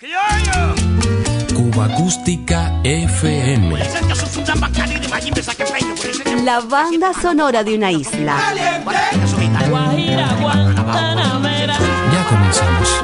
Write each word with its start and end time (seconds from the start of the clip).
Cuba 0.00 1.86
Acústica 1.86 2.72
FM. 2.84 3.76
La 6.44 6.60
banda 6.60 7.12
sonora 7.12 7.64
de 7.64 7.74
una 7.74 7.90
isla. 7.90 8.36
Ya 12.12 12.24
comenzamos. 12.28 13.02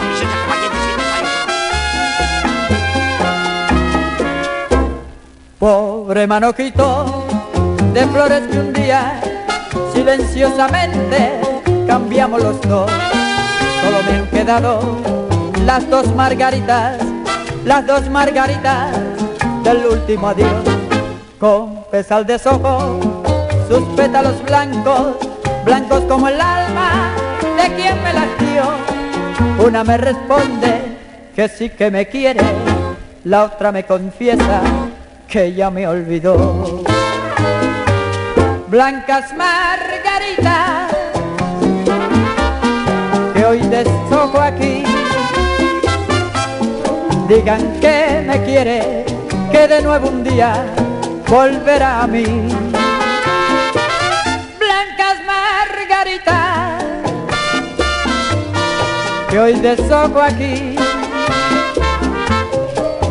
Pobre 5.59 6.29
manojito 6.29 7.27
de 7.93 8.07
flores 8.07 8.47
que 8.47 8.59
un 8.61 8.73
día 8.73 9.21
silenciosamente 9.93 11.41
cambiamos 11.89 12.41
los 12.41 12.61
dos. 12.61 12.89
Solo 13.83 14.03
me 14.09 14.19
han 14.19 14.27
quedado 14.29 15.24
las 15.65 15.89
dos 15.89 16.15
margaritas, 16.15 16.99
las 17.65 17.87
dos 17.87 18.09
margaritas 18.11 18.93
del 19.63 19.87
último 19.87 20.29
adiós. 20.29 20.65
Con 21.39 21.85
pesar 21.91 22.27
de 22.27 22.39
sojo, 22.39 23.01
sus 23.69 23.83
pétalos 23.97 24.43
blancos, 24.45 25.17
blancos 25.65 26.03
como 26.05 26.29
el 26.29 26.41
alma 26.41 27.13
de 27.57 27.75
quien 27.75 28.03
me 28.03 28.13
las 28.13 28.29
dio. 28.39 29.65
Una 29.67 29.85
me 29.85 29.97
responde 29.97 30.83
que 31.35 31.49
sí 31.49 31.71
que 31.71 31.91
me 31.91 32.07
quiere, 32.09 32.43
la 33.25 33.45
otra 33.45 33.73
me 33.73 33.85
confiesa 33.85 34.61
que 35.27 35.55
ya 35.55 35.71
me 35.71 35.87
olvidó. 35.87 36.83
Blancas 38.69 39.33
margaritas 39.37 40.91
que 43.35 43.45
hoy 43.45 43.61
deshojo 43.61 44.41
aquí, 44.41 44.85
digan 47.35 47.81
que 47.81 48.23
me 48.27 48.45
quiere, 48.45 49.05
que 49.51 49.67
de 49.67 49.83
nuevo 49.83 50.09
un 50.09 50.23
día 50.23 50.67
volverá 51.29 52.03
a 52.03 52.07
mí. 52.07 52.25
Blancas 54.63 55.19
margaritas 55.27 56.85
que 59.29 59.41
hoy 59.41 59.55
deshojo 59.55 60.21
aquí, 60.21 60.77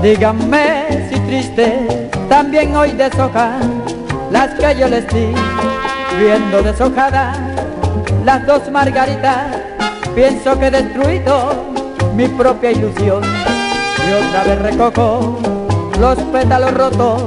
díganme 0.01 1.09
si 1.09 1.19
triste 1.21 2.09
también 2.29 2.75
hoy 2.75 2.91
deshojan 2.91 3.83
las 4.31 4.51
que 4.55 4.79
yo 4.79 4.87
les 4.87 5.05
di, 5.09 5.33
viendo 6.17 6.63
deshojadas 6.63 7.37
las 8.23 8.45
dos 8.47 8.71
margaritas, 8.71 9.47
pienso 10.15 10.57
que 10.57 10.67
he 10.67 10.71
destruido 10.71 11.73
mi 12.15 12.27
propia 12.29 12.71
ilusión 12.71 13.52
y 14.09 14.13
otra 14.13 14.43
vez 14.43 14.61
recojo 14.61 15.39
los 15.99 16.17
pétalos 16.31 16.73
rotos 16.73 17.21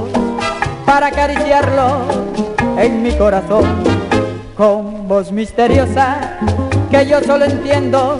para 0.85 1.07
acariciarlos 1.07 2.01
en 2.77 3.01
mi 3.01 3.11
corazón 3.17 3.65
con 4.55 5.07
voz 5.07 5.31
misteriosa 5.31 6.37
que 6.89 7.05
yo 7.05 7.21
solo 7.21 7.45
entiendo, 7.45 8.17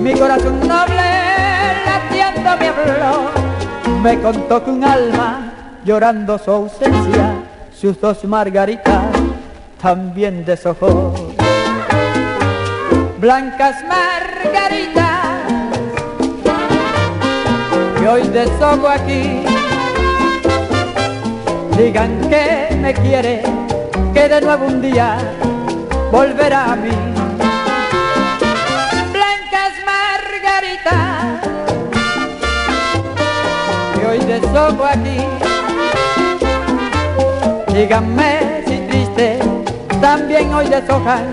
mi 0.00 0.12
corazón 0.14 0.60
noble 0.60 1.02
latiendo 1.84 2.56
me 2.58 2.68
habló, 2.68 3.30
me 4.02 4.20
contó 4.20 4.64
que 4.64 4.70
un 4.70 4.84
alma 4.84 5.52
llorando 5.84 6.38
su 6.38 6.50
ausencia, 6.50 7.34
sus 7.74 8.00
dos 8.00 8.24
margaritas 8.24 9.04
también 9.80 10.44
deshojó. 10.44 11.14
Blancas 13.18 13.84
margaritas 13.84 15.05
que 18.06 18.12
hoy 18.12 18.22
deshojo 18.28 18.86
aquí, 18.88 19.42
digan 21.76 22.20
que 22.30 22.76
me 22.80 22.94
quiere, 22.94 23.42
que 24.14 24.28
de 24.28 24.40
nuevo 24.42 24.66
un 24.66 24.80
día 24.80 25.18
volverá 26.12 26.72
a 26.74 26.76
mí. 26.76 26.96
Blancas 29.12 29.72
margaritas 29.92 31.40
que 33.98 34.06
hoy 34.06 34.20
deshojo 34.20 34.84
aquí. 34.84 35.18
Díganme 37.74 38.62
si 38.68 38.76
triste 38.88 39.40
también 40.00 40.54
hoy 40.54 40.68
deshojan 40.68 41.24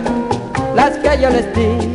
las 0.74 0.98
que 0.98 1.22
yo 1.22 1.30
les 1.30 1.54
di. 1.54 1.93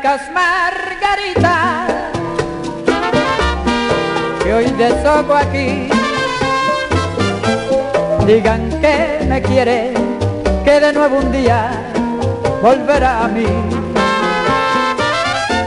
Blancas 0.00 0.30
margaritas 0.32 1.90
que 4.44 4.54
hoy 4.54 4.66
deshojo 4.78 5.34
aquí. 5.34 5.88
Digan 8.24 8.70
que 8.80 9.26
me 9.28 9.42
quiere, 9.42 9.92
que 10.64 10.78
de 10.78 10.92
nuevo 10.92 11.18
un 11.18 11.32
día 11.32 11.72
volverá 12.62 13.24
a 13.24 13.28
mí. 13.28 13.46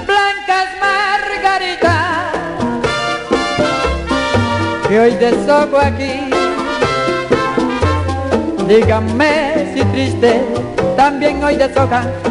Blancas 0.07 0.69
margaritas 0.79 2.31
que 4.87 4.97
hoy 4.97 5.11
deshojo 5.15 5.77
aquí. 5.77 6.29
Díganme 8.65 9.73
si 9.73 9.83
triste 9.91 10.41
también 10.95 11.43
hoy 11.43 11.57
deshojan 11.57 12.30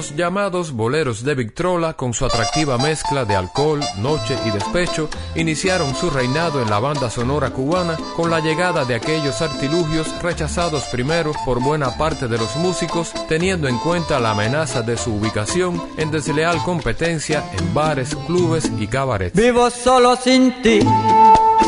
Los 0.00 0.16
llamados 0.16 0.72
boleros 0.72 1.24
de 1.24 1.34
Victrola, 1.34 1.92
con 1.92 2.14
su 2.14 2.24
atractiva 2.24 2.78
mezcla 2.78 3.26
de 3.26 3.36
alcohol, 3.36 3.80
noche 3.98 4.34
y 4.46 4.50
despecho, 4.50 5.10
iniciaron 5.34 5.94
su 5.94 6.08
reinado 6.08 6.62
en 6.62 6.70
la 6.70 6.78
banda 6.78 7.10
sonora 7.10 7.50
cubana 7.50 7.98
con 8.16 8.30
la 8.30 8.40
llegada 8.40 8.86
de 8.86 8.94
aquellos 8.94 9.42
artilugios 9.42 10.08
rechazados 10.22 10.84
primero 10.84 11.32
por 11.44 11.62
buena 11.62 11.98
parte 11.98 12.28
de 12.28 12.38
los 12.38 12.56
músicos, 12.56 13.12
teniendo 13.28 13.68
en 13.68 13.76
cuenta 13.76 14.18
la 14.18 14.30
amenaza 14.30 14.80
de 14.80 14.96
su 14.96 15.16
ubicación 15.16 15.78
en 15.98 16.10
desleal 16.10 16.56
competencia 16.62 17.44
en 17.52 17.74
bares, 17.74 18.16
clubes 18.26 18.72
y 18.78 18.86
cabarets. 18.86 19.36
Vivo 19.36 19.68
solo 19.68 20.16
sin 20.16 20.62
ti, 20.62 20.80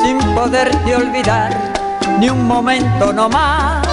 sin 0.02 0.18
poderte 0.34 0.96
olvidar, 0.96 2.08
ni 2.18 2.30
un 2.30 2.46
momento 2.46 3.12
no 3.12 3.28
más. 3.28 3.86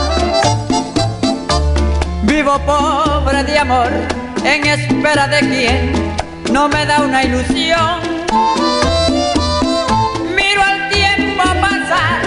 Vivo 2.23 2.57
pobre 2.59 3.44
de 3.44 3.59
amor, 3.59 3.89
en 4.44 4.66
espera 4.66 5.27
de 5.27 5.39
quien 5.39 5.91
no 6.51 6.67
me 6.67 6.85
da 6.85 7.01
una 7.01 7.23
ilusión. 7.23 8.00
Miro 10.35 10.61
al 10.63 10.89
tiempo 10.89 11.44
pasar, 11.61 12.22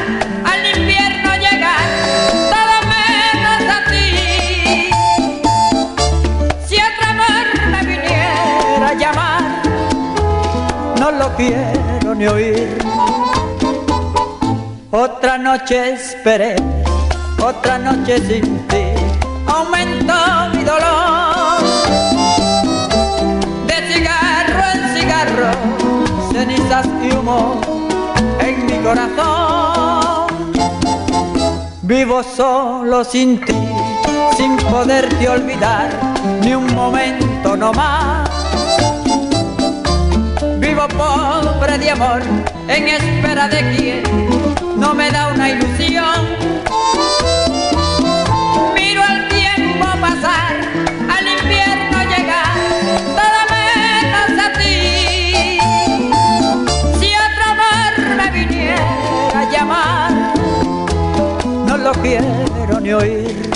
al 0.45 0.79
invierno 0.79 1.31
llegar, 1.37 1.89
todo 2.55 2.75
menos 2.97 3.63
a 3.77 3.91
ti. 3.91 4.91
Si 6.67 6.77
otro 6.77 7.05
amor 7.11 7.47
me 7.71 7.81
viniera 7.81 8.89
a 8.89 8.95
llamar, 8.95 9.43
no 10.99 11.11
lo 11.13 11.35
quiero 11.37 12.15
ni 12.15 12.27
oír. 12.27 12.79
Otra 14.91 15.39
noche 15.39 15.95
esperé, 15.95 16.57
otra 17.43 17.79
noche 17.79 18.19
sin 18.29 18.59
ti, 18.69 18.85
aumentó 19.47 20.51
mi 20.55 20.63
dolor. 20.65 20.92
En 28.41 28.67
mi 28.67 28.79
corazón. 28.85 30.27
Vivo 31.83 32.23
solo 32.23 33.05
sin 33.05 33.41
ti, 33.45 33.55
sin 34.37 34.57
poderte 34.57 35.29
olvidar, 35.29 35.91
ni 36.43 36.55
un 36.55 36.67
momento 36.75 37.57
no 37.57 37.73
más. 37.73 38.31
Vivo 40.59 40.87
pobre 40.89 41.79
de 41.79 41.91
amor, 41.91 42.23
en 42.69 42.89
espera 42.89 43.49
de 43.49 43.61
quien 43.75 44.03
no 44.79 44.95
me 44.95 45.11
da 45.11 45.29
una 45.35 45.51
ilusión. 45.51 46.21
Miro 48.75 49.03
al 49.03 49.29
tiempo 49.29 49.87
pasar, 50.01 50.52
no 61.93 62.03
quiero 62.03 62.81
ni 62.81 62.93
oír. 62.93 63.52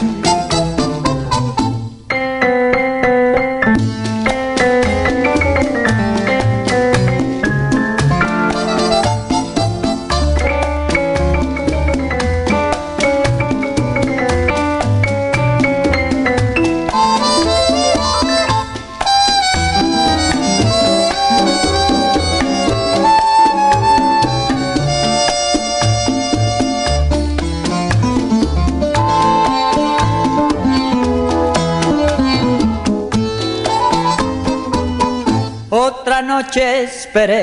Noche 36.47 36.85
esperé, 36.85 37.43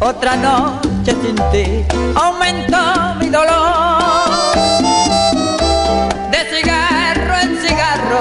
otra 0.00 0.34
noche 0.36 1.14
sin 1.22 1.36
ti, 1.52 1.84
aumentó 2.16 3.14
mi 3.20 3.28
dolor. 3.28 4.52
De 6.32 6.38
cigarro 6.50 7.34
en 7.42 7.56
cigarro, 7.56 8.18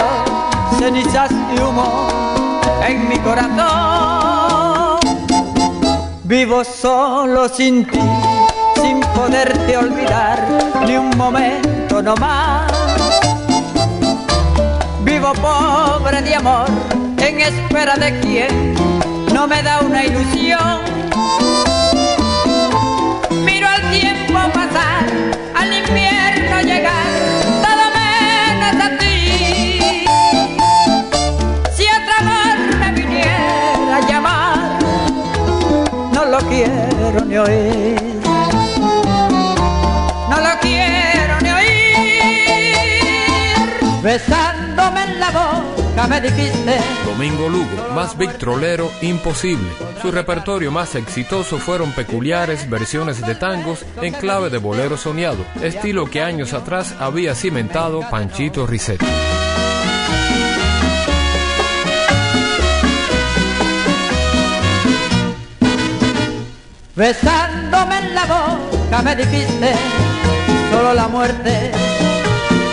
cenizas 0.80 1.31
y 1.31 1.60
humo 1.60 2.07
en 2.88 3.10
mi 3.10 3.18
corazón. 3.19 5.00
Vivo 6.24 6.63
solo 6.63 7.50
sin 7.50 7.86
ti, 7.88 8.00
sin 8.81 9.00
poderte 9.00 9.78
olvidar 9.78 10.40
ni 10.86 10.98
un 10.98 11.18
momento 11.18 12.02
no 12.04 12.16
más. 12.18 12.72
Vivo 15.04 15.34
pobre 15.34 16.22
de 16.22 16.36
amor, 16.36 16.68
en 17.18 17.42
espera 17.42 17.96
de 17.96 18.19
quien 18.19 19.14
me 19.47 19.62
da 19.62 19.80
una 19.81 20.03
ilusión. 20.03 20.81
Miro 23.44 23.68
al 23.68 23.81
tiempo 23.92 24.33
pasar, 24.53 25.06
al 25.56 25.74
invierno 25.74 26.62
llegar, 26.62 27.06
todo 27.62 27.83
menos 27.94 28.75
a 28.86 28.89
ti. 28.97 29.88
Si 31.75 31.83
otro 31.83 32.13
amor 32.21 32.57
me 32.80 32.92
viniera 32.94 33.97
a 33.97 34.00
llamar, 34.07 34.80
no 36.12 36.25
lo 36.25 36.39
quiero 36.50 37.25
ni 37.25 37.38
oír. 37.38 38.21
No 40.30 40.38
lo 40.42 40.59
quiero 40.59 41.39
ni 41.42 41.50
oír. 41.51 42.80
Besándome 44.01 45.03
en 45.03 45.19
la 45.19 45.30
boca 45.31 46.07
me 46.07 46.21
dijiste. 46.21 47.05
Domingo 47.25 47.50
Lugo, 47.50 47.95
más 47.95 48.16
victrolero 48.16 48.92
imposible. 49.01 49.68
Su 50.00 50.12
repertorio 50.12 50.72
más 50.72 50.94
exitoso 50.94 51.57
fueron 51.57 51.92
peculiares 51.92 52.69
versiones 52.69 53.19
de 53.25 53.33
tangos 53.33 53.83
en 54.00 54.13
clave 54.13 54.51
de 54.51 54.60
bolero 54.60 54.95
soñado, 54.95 55.44
estilo 55.63 56.07
que 56.07 56.22
años 56.22 56.54
atrás 56.54 56.94
había 57.00 57.33
cimentado 57.33 58.01
Panchito 58.12 58.68
Risset. 58.68 59.04
Besándome 66.95 67.98
en 67.98 68.13
la 68.13 68.25
boca 68.28 69.01
me 69.01 69.16
dijiste, 69.16 69.74
solo 70.69 70.94
la 70.94 71.07
muerte 71.07 71.71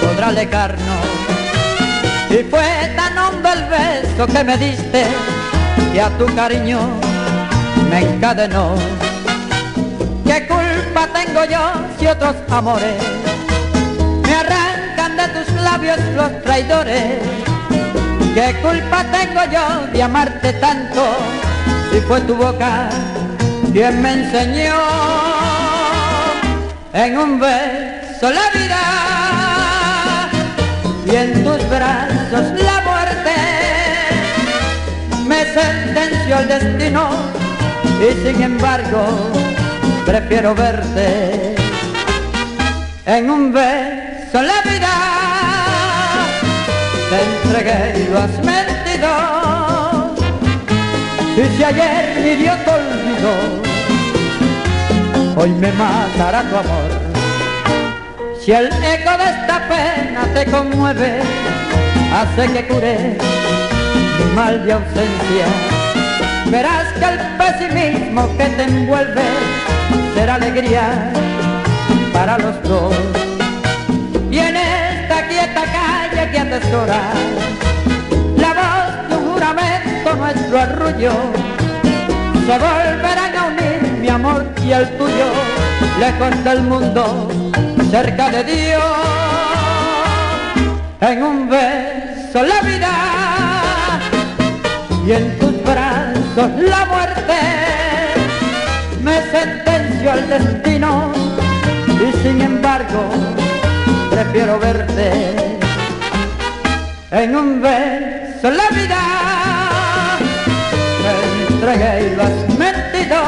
podrá 0.03 0.29
alejarnos. 0.29 1.42
Y 2.33 2.45
fue 2.45 2.65
tan 2.97 3.19
hondo 3.19 3.47
el 3.53 3.65
beso 3.67 4.27
que 4.27 4.43
me 4.43 4.57
diste, 4.57 5.05
y 5.93 5.99
a 5.99 6.09
tu 6.17 6.25
cariño 6.35 6.81
me 7.91 7.99
encadenó. 8.01 8.75
¿Qué 10.25 10.47
culpa 10.47 11.09
tengo 11.13 11.45
yo 11.45 11.61
si 11.99 12.07
otros 12.07 12.35
amores 12.49 12.97
me 14.23 14.35
arrancan 14.35 15.19
de 15.19 15.29
tus 15.29 15.55
labios 15.61 15.99
los 16.17 16.43
traidores? 16.43 17.19
¿Qué 18.35 18.57
culpa 18.63 19.05
tengo 19.13 19.43
yo 19.53 19.93
de 19.93 20.03
amarte 20.03 20.55
tanto 20.55 21.03
si 21.93 22.01
fue 22.01 22.19
tu 22.23 22.35
boca 22.35 22.89
quien 23.75 24.01
me 24.01 24.11
enseñó 24.11 24.75
en 26.95 27.19
un 27.19 27.39
beso 27.39 28.31
la 28.31 28.51
vida 28.59 29.22
y 31.13 31.17
en 31.17 31.45
tus 31.45 31.69
brazos 31.69 32.53
la 32.59 32.81
muerte? 32.89 33.35
Me 35.27 35.45
sentenció 35.45 36.39
el 36.39 36.49
destino 36.49 37.11
y 38.01 38.27
sin 38.27 38.43
embargo 38.43 39.31
prefiero 40.07 40.55
verte 40.55 41.55
en 43.05 43.31
un 43.31 43.53
beso 43.53 44.41
la 44.41 44.63
vida. 44.63 44.95
Te 47.11 47.19
entregué 47.31 47.81
y 48.01 48.09
lo 48.11 48.19
has 48.19 48.45
mentido. 48.45 49.11
Y 51.37 51.57
si 51.57 51.65
ayer 51.65 52.21
mi 52.23 52.35
Dios 52.43 52.57
olvidó, 52.67 53.35
hoy 55.37 55.51
me 55.51 55.73
matará 55.73 56.43
tu 56.43 56.57
amor. 56.57 57.12
Si 58.45 58.51
el 58.51 58.67
eco 58.67 59.17
de 59.19 59.25
esta 59.25 59.69
pena 59.69 60.27
te 60.35 60.51
conmueve, 60.51 61.21
hace 62.13 62.53
que 62.53 62.67
cure 62.67 63.17
mi 64.19 64.35
mal 64.35 64.67
de 64.67 64.73
ausencia. 64.73 65.47
Verás 66.47 66.93
que 66.95 67.05
el 67.05 67.21
pesimismo 67.39 68.29
que 68.37 68.47
te 68.47 68.65
envuelve 68.65 69.23
será 70.15 70.35
alegría 70.35 71.13
para 72.13 72.37
los 72.39 72.61
dos. 72.65 72.97
Y 74.29 74.39
en 74.39 74.57
esta 74.57 75.29
quieta 75.29 75.63
calle 75.63 76.31
que 76.33 76.39
atesora 76.41 77.01
la 78.39 78.55
voz 78.55 79.09
de 79.09 79.17
un 79.19 79.33
juramento, 79.35 80.17
nuestro 80.17 80.61
arrullo, 80.61 81.13
se 82.45 82.59
volverán 82.59 83.37
a 83.37 83.45
unir 83.47 83.99
mi 84.01 84.09
amor 84.09 84.45
y 84.65 84.73
el 84.73 84.89
tuyo, 84.99 85.31
lejos 86.01 86.43
del 86.43 86.63
mundo, 86.63 87.29
cerca 87.93 88.31
de 88.31 88.43
Dios, 88.45 88.83
en 91.03 91.23
un 91.23 91.51
beso 91.51 92.43
la 92.43 92.61
vida 92.63 92.95
y 95.07 95.13
en 95.13 95.39
tus 95.39 95.63
brazos 95.63 96.51
la 96.57 96.87
muerte. 96.87 97.39
Me 99.03 99.21
sentenció 99.31 100.15
el 100.15 100.27
destino 100.27 101.13
y 101.87 102.23
sin 102.23 102.41
embargo 102.41 103.03
prefiero 104.11 104.59
verte 104.59 105.61
en 107.11 107.37
un 107.37 107.61
beso 107.61 108.51
la 108.51 108.69
vida. 108.71 109.03
Te 111.03 111.53
entregué 111.53 112.07
y 112.07 112.17
lo 112.17 112.23
has 112.23 112.59
mentido. 112.59 113.19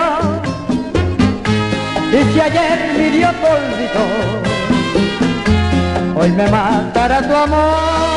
Y 2.13 2.33
si 2.33 2.41
ayer 2.41 2.95
mi 2.97 3.11
Dios 3.11 3.35
olvidó, 3.43 4.44
hoy 6.15 6.31
me 6.33 6.49
matará 6.49 7.23
tu 7.27 7.35
amor. 7.35 8.15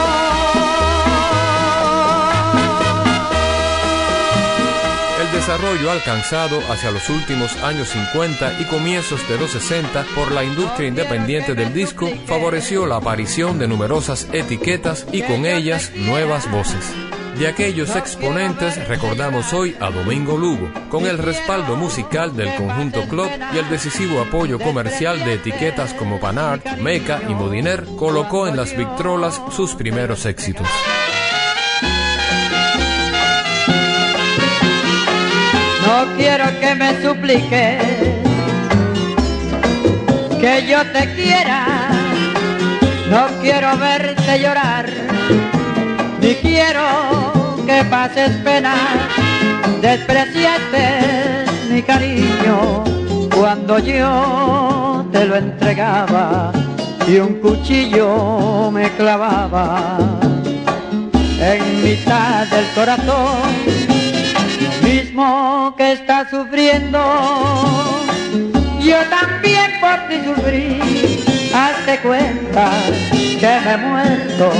El 5.19 5.31
desarrollo 5.33 5.91
alcanzado 5.91 6.59
hacia 6.69 6.91
los 6.91 7.09
últimos 7.09 7.55
años 7.63 7.89
50 7.89 8.61
y 8.61 8.65
comienzos 8.65 9.27
de 9.27 9.37
los 9.37 9.51
60 9.51 10.05
por 10.15 10.31
la 10.31 10.43
industria 10.43 10.87
independiente 10.87 11.53
del 11.53 11.73
disco 11.73 12.09
favoreció 12.25 12.85
la 12.85 12.97
aparición 12.97 13.59
de 13.59 13.67
numerosas 13.67 14.27
etiquetas 14.31 15.05
y 15.11 15.21
con 15.23 15.45
ellas 15.45 15.91
nuevas 15.95 16.49
voces. 16.51 17.06
De 17.37 17.47
aquellos 17.47 17.95
exponentes 17.95 18.87
recordamos 18.87 19.53
hoy 19.53 19.75
a 19.79 19.91
Domingo 19.91 20.35
Lugo, 20.37 20.71
con 20.89 21.05
el 21.05 21.19
respaldo 21.19 21.75
musical 21.75 22.35
del 22.35 22.55
conjunto 22.55 23.03
Club 23.07 23.29
y 23.53 23.59
el 23.59 23.69
decisivo 23.69 24.21
apoyo 24.21 24.57
comercial 24.57 25.23
de 25.23 25.35
etiquetas 25.35 25.93
como 25.93 26.19
Panart, 26.19 26.65
Meca 26.77 27.21
y 27.29 27.35
Modiner, 27.35 27.85
colocó 27.95 28.47
en 28.47 28.57
las 28.57 28.75
Victrolas 28.75 29.39
sus 29.55 29.75
primeros 29.75 30.25
éxitos. 30.25 30.67
No 35.85 36.17
quiero 36.17 36.45
que 36.59 36.73
me 36.73 37.01
supliques 37.03 37.83
que 40.39 40.67
yo 40.67 40.79
te 40.91 41.13
quiera. 41.13 41.89
No 43.11 43.27
quiero 43.41 43.77
verte 43.77 44.39
llorar, 44.39 44.89
ni 46.19 46.33
quiero 46.35 47.26
que 47.67 47.83
pases 47.83 48.31
pena. 48.43 48.75
Despreciaste 49.81 51.45
mi 51.69 51.81
cariño 51.83 52.83
cuando 53.35 53.77
yo 53.79 55.05
te 55.11 55.25
lo 55.25 55.35
entregaba 55.35 56.51
y 57.07 57.17
un 57.17 57.35
cuchillo 57.41 58.71
me 58.71 58.89
clavaba 58.91 59.97
en 61.39 61.83
mitad 61.83 62.47
del 62.47 62.65
corazón 62.73 63.87
mismo 64.81 65.73
que 65.77 65.91
estás 65.91 66.29
sufriendo, 66.29 66.99
yo 68.79 68.97
también 69.09 69.71
por 69.81 69.97
ti 70.07 70.15
sufrí, 70.25 71.19
hazte 71.53 71.99
cuenta 71.99 72.71
que 73.39 73.59
me 73.65 73.73
he 73.73 73.77
muerto 73.77 74.51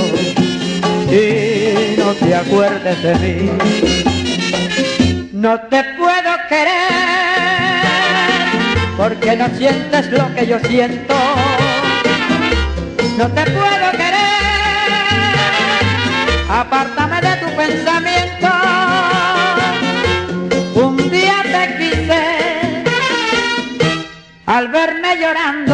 y 1.10 1.57
no 1.96 2.12
te 2.14 2.34
acuerdes 2.34 3.02
de 3.02 3.14
mí. 3.16 3.50
No 5.32 5.60
te 5.60 5.84
puedo 5.96 6.32
querer 6.48 6.98
porque 8.96 9.36
no 9.36 9.46
sientes 9.56 10.10
lo 10.10 10.34
que 10.34 10.46
yo 10.46 10.58
siento. 10.58 11.14
No 13.16 13.28
te 13.28 13.44
puedo 13.44 13.90
querer, 13.92 14.18
apártame 16.50 17.20
de 17.20 17.36
tu 17.36 17.56
pensamiento. 17.56 18.48
Un 20.74 20.96
te 21.10 21.76
quise 21.78 22.22
al 24.46 24.68
verme 24.68 25.16
llorando. 25.20 25.67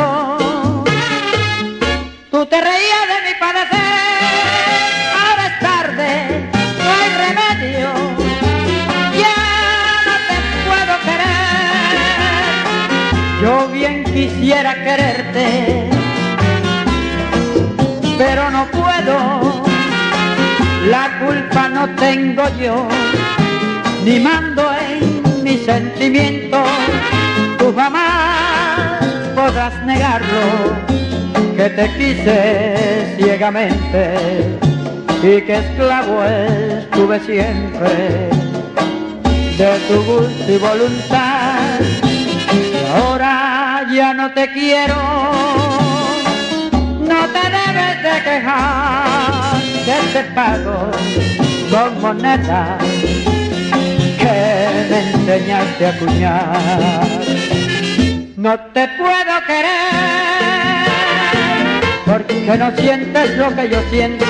Quisiera 14.24 14.74
quererte, 14.74 15.90
pero 18.16 18.50
no 18.50 18.66
puedo. 18.68 19.64
La 20.88 21.18
culpa 21.20 21.68
no 21.68 21.88
tengo 21.96 22.44
yo 22.58 22.88
ni 24.04 24.20
mando 24.20 24.62
en 24.88 25.42
mis 25.42 25.64
sentimientos, 25.64 26.68
tú 27.58 27.74
jamás 27.76 29.04
podrás 29.34 29.74
negarlo, 29.84 30.44
que 31.56 31.68
te 31.70 31.86
quise 31.98 33.14
ciegamente 33.18 34.58
y 35.22 35.40
que 35.42 35.54
esclavo 35.54 36.24
estuve 36.24 37.20
siempre 37.20 38.30
de 39.58 39.78
tu 39.88 40.02
gusto 40.02 40.52
y 40.52 40.56
voluntad. 40.56 41.43
Ya 43.94 44.12
no 44.12 44.32
te 44.32 44.50
quiero, 44.52 44.96
no 47.00 47.20
te 47.34 47.42
debes 47.56 48.02
de 48.02 48.22
quejar, 48.24 49.62
que 49.86 49.96
te 50.12 50.22
pago 50.34 50.90
con 51.70 52.00
monedas 52.00 52.82
me 54.90 54.98
enseñaste 55.10 55.86
a 55.86 55.98
cuñar. 55.98 57.06
No 58.36 58.58
te 58.72 58.88
puedo 58.88 59.34
querer 59.46 60.84
porque 62.04 62.56
no 62.58 62.76
sientes 62.76 63.36
lo 63.36 63.54
que 63.54 63.68
yo 63.70 63.80
siento. 63.90 64.24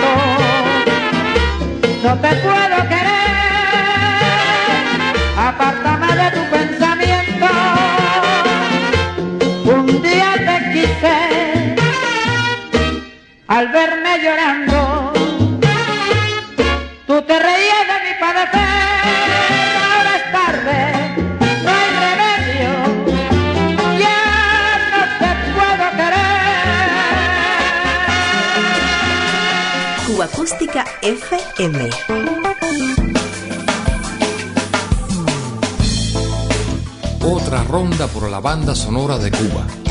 No 2.02 2.14
te 2.18 2.28
puedo 2.36 2.88
querer, 2.88 3.24
apártame 5.36 6.06
de 6.14 6.30
tu 6.30 6.50
pensamiento. 6.50 6.73
Un 9.94 10.02
día 10.02 10.34
te 10.48 10.56
quise 10.72 11.76
al 13.46 13.68
verme 13.68 14.18
llorando. 14.22 15.12
Tú 17.06 17.22
te 17.22 17.38
reías 17.38 17.86
de 17.90 17.96
mi 18.04 18.14
padecer 18.18 18.74
no 21.64 21.70
hay 21.70 21.90
remedio, 22.04 22.70
ya 23.98 24.20
no 24.90 25.00
te 25.20 25.30
puedo 25.54 25.86
querer. 25.98 26.34
Cuba 30.06 30.24
Acústica 30.24 30.82
FM. 31.02 31.90
Otra 37.22 37.64
ronda 37.64 38.06
por 38.08 38.28
la 38.28 38.40
banda 38.40 38.74
sonora 38.74 39.18
de 39.18 39.30
Cuba. 39.30 39.83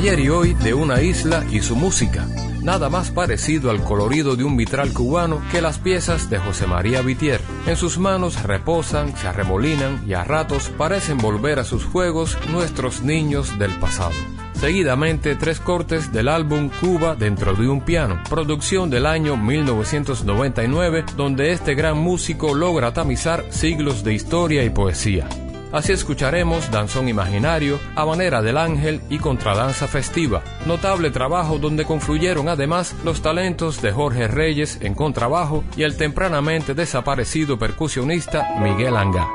Ayer 0.00 0.20
y 0.20 0.30
hoy 0.30 0.54
de 0.54 0.72
una 0.72 1.02
isla 1.02 1.44
y 1.52 1.60
su 1.60 1.76
música. 1.76 2.26
Nada 2.62 2.88
más 2.88 3.10
parecido 3.10 3.70
al 3.70 3.84
colorido 3.84 4.34
de 4.34 4.44
un 4.44 4.56
vitral 4.56 4.94
cubano 4.94 5.42
que 5.52 5.60
las 5.60 5.78
piezas 5.78 6.30
de 6.30 6.38
José 6.38 6.66
María 6.66 7.02
Vitier. 7.02 7.38
En 7.66 7.76
sus 7.76 7.98
manos 7.98 8.42
reposan, 8.42 9.14
se 9.14 9.28
arremolinan 9.28 10.02
y 10.08 10.14
a 10.14 10.24
ratos 10.24 10.70
parecen 10.78 11.18
volver 11.18 11.58
a 11.58 11.64
sus 11.64 11.84
juegos 11.84 12.38
nuestros 12.50 13.02
niños 13.02 13.58
del 13.58 13.72
pasado. 13.72 14.14
Seguidamente, 14.54 15.36
tres 15.36 15.60
cortes 15.60 16.10
del 16.14 16.28
álbum 16.28 16.70
Cuba 16.80 17.14
dentro 17.14 17.52
de 17.52 17.68
un 17.68 17.82
piano, 17.82 18.22
producción 18.30 18.88
del 18.88 19.04
año 19.04 19.36
1999, 19.36 21.04
donde 21.14 21.52
este 21.52 21.74
gran 21.74 21.98
músico 21.98 22.54
logra 22.54 22.94
tamizar 22.94 23.44
siglos 23.50 24.02
de 24.02 24.14
historia 24.14 24.64
y 24.64 24.70
poesía. 24.70 25.28
Así 25.72 25.92
escucharemos 25.92 26.70
Danzón 26.70 27.08
Imaginario, 27.08 27.78
A 27.94 28.04
Manera 28.04 28.42
del 28.42 28.58
Ángel 28.58 29.00
y 29.08 29.18
Contradanza 29.18 29.86
Festiva, 29.86 30.42
notable 30.66 31.10
trabajo 31.10 31.58
donde 31.58 31.84
confluyeron 31.84 32.48
además 32.48 32.94
los 33.04 33.22
talentos 33.22 33.80
de 33.80 33.92
Jorge 33.92 34.26
Reyes 34.26 34.78
en 34.80 34.94
contrabajo 34.94 35.64
y 35.76 35.84
el 35.84 35.96
tempranamente 35.96 36.74
desaparecido 36.74 37.58
percusionista 37.58 38.48
Miguel 38.60 38.96
Anga. 38.96 39.28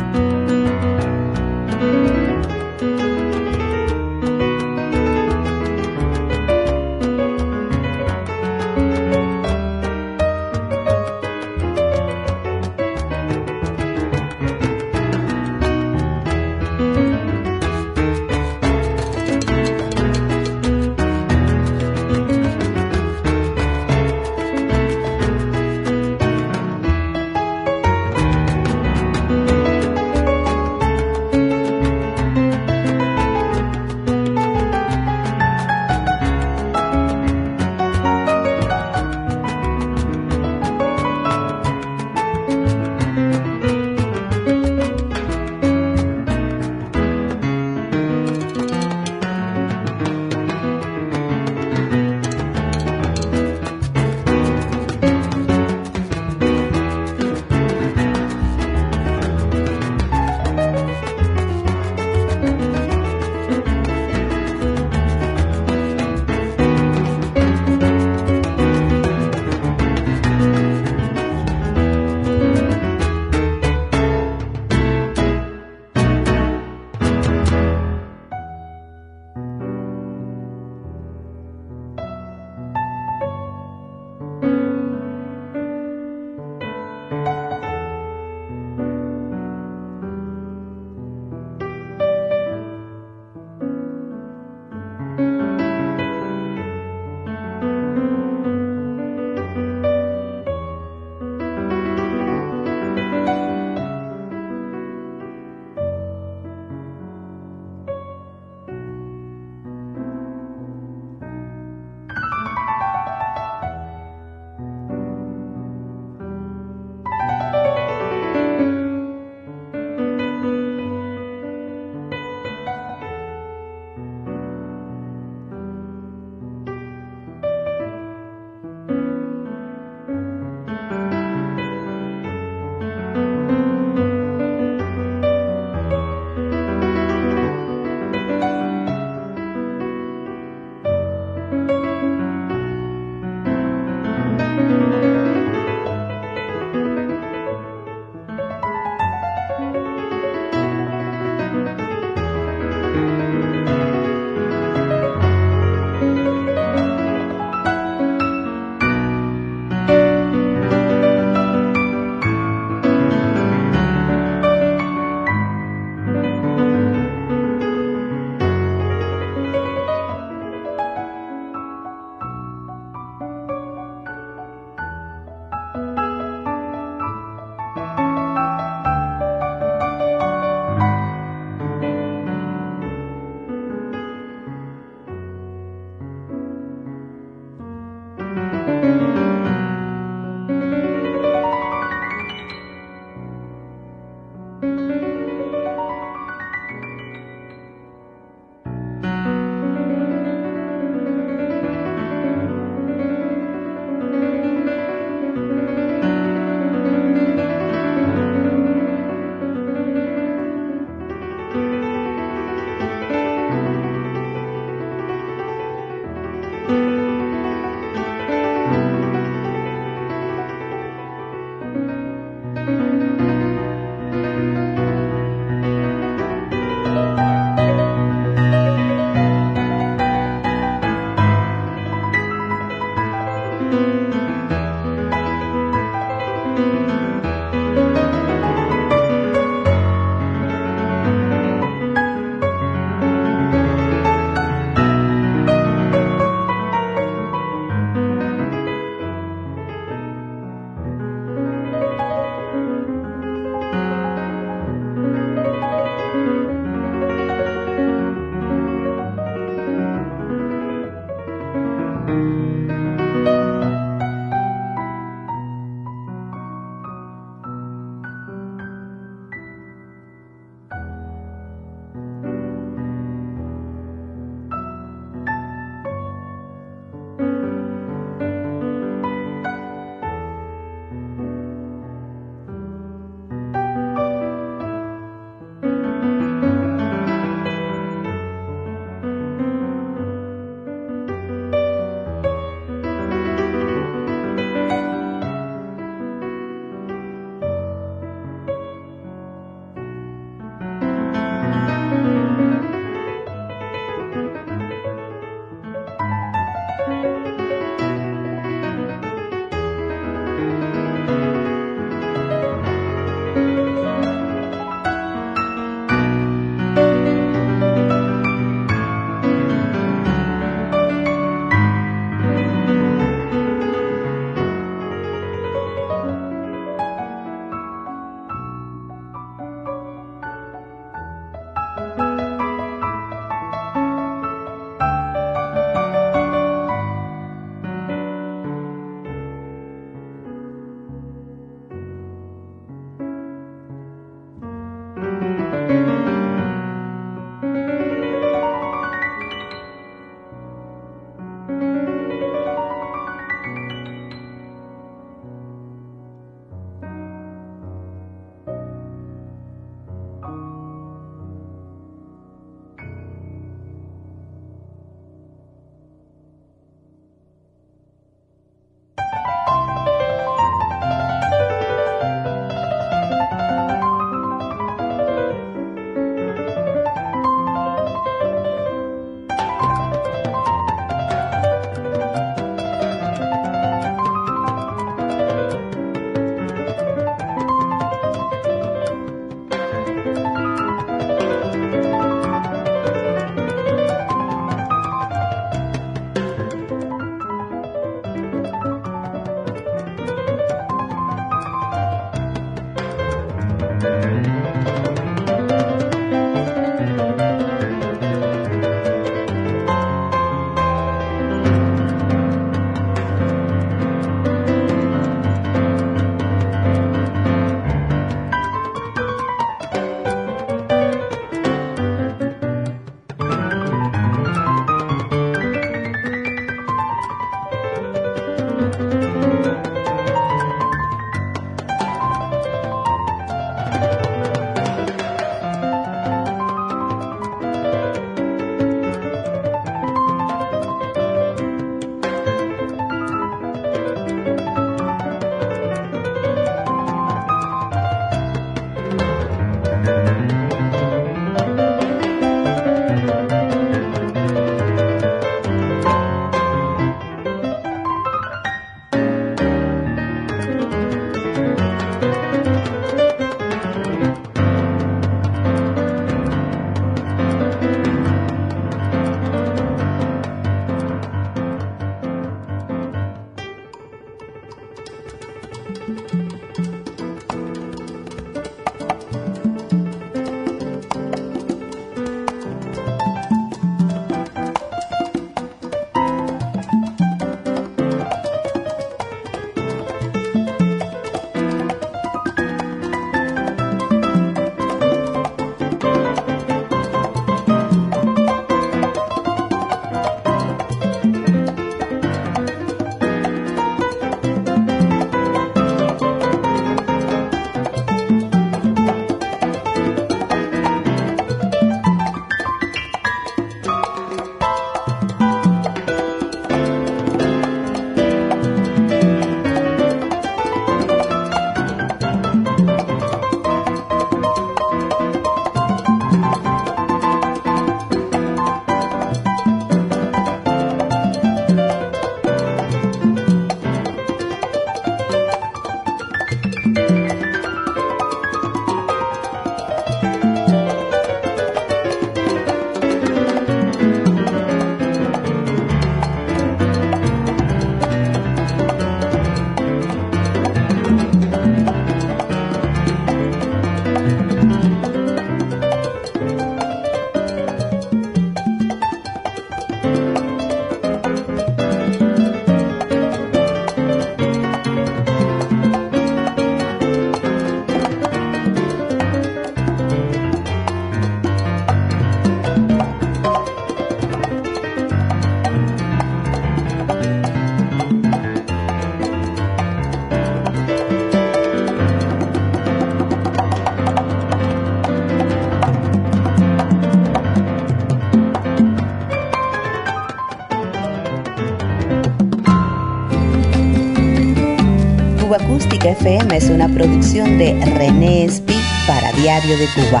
FM 595.92 596.34
es 596.34 596.48
una 596.48 596.68
producción 596.68 597.36
de 597.36 597.52
René 597.66 598.24
Espi 598.24 598.54
para 598.86 599.12
Diario 599.12 599.58
de 599.58 599.66
Cuba. 599.74 600.00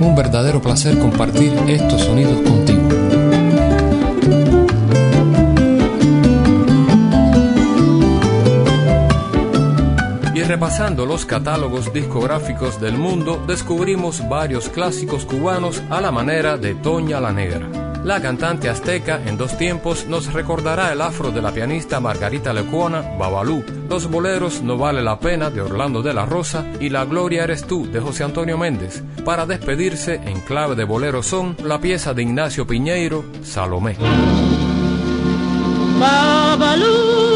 Un 0.00 0.16
verdadero 0.16 0.60
placer 0.60 0.98
compartir 0.98 1.52
estos 1.68 2.02
sonidos 2.02 2.40
contigo. 2.40 2.88
Y 10.34 10.42
repasando 10.42 11.06
los 11.06 11.24
catálogos 11.24 11.92
discográficos 11.92 12.80
del 12.80 12.98
mundo, 12.98 13.40
descubrimos 13.46 14.28
varios 14.28 14.68
clásicos 14.68 15.24
cubanos 15.24 15.80
a 15.90 16.00
la 16.00 16.10
manera 16.10 16.56
de 16.56 16.74
Toña 16.74 17.20
la 17.20 17.32
Negra. 17.32 17.79
La 18.04 18.20
cantante 18.20 18.70
azteca 18.70 19.20
en 19.26 19.36
dos 19.36 19.58
tiempos 19.58 20.06
nos 20.06 20.32
recordará 20.32 20.90
el 20.92 21.02
afro 21.02 21.30
de 21.30 21.42
la 21.42 21.52
pianista 21.52 22.00
Margarita 22.00 22.52
Lecuona, 22.54 23.02
Babalú, 23.18 23.62
los 23.90 24.10
boleros 24.10 24.62
No 24.62 24.78
vale 24.78 25.02
la 25.02 25.20
pena 25.20 25.50
de 25.50 25.60
Orlando 25.60 26.02
de 26.02 26.14
la 26.14 26.24
Rosa 26.24 26.64
y 26.80 26.88
La 26.88 27.04
gloria 27.04 27.44
eres 27.44 27.66
tú 27.66 27.86
de 27.90 28.00
José 28.00 28.24
Antonio 28.24 28.56
Méndez. 28.56 29.02
Para 29.24 29.44
despedirse 29.44 30.14
en 30.14 30.40
clave 30.40 30.76
de 30.76 30.84
bolero 30.84 31.22
son 31.22 31.56
la 31.62 31.78
pieza 31.78 32.14
de 32.14 32.22
Ignacio 32.22 32.66
Piñeiro, 32.66 33.24
Salomé. 33.42 33.96
Babalú. 36.00 37.29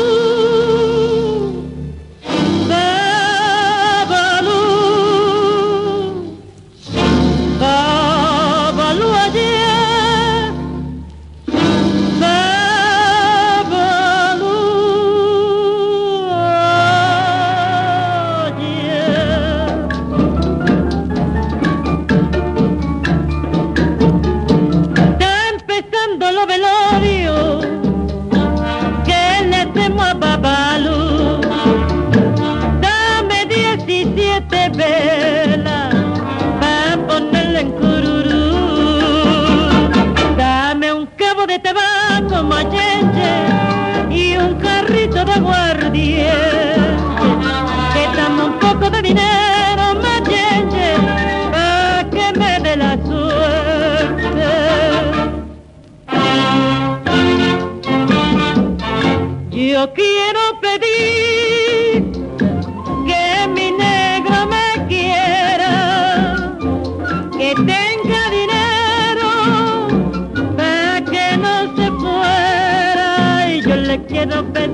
little 74.27 74.43
bit 74.43 74.74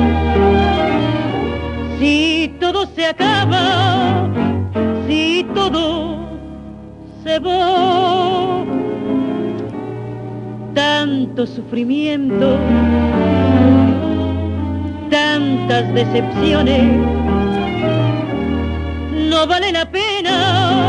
Si 2.01 2.51
todo 2.59 2.87
se 2.87 3.05
acaba, 3.05 4.27
si 5.05 5.45
todo 5.53 6.17
se 7.23 7.37
va, 7.37 8.65
tanto 10.73 11.45
sufrimiento, 11.45 12.57
tantas 15.11 15.93
decepciones, 15.93 16.91
no 19.29 19.45
vale 19.45 19.71
la 19.71 19.85
pena 19.85 20.81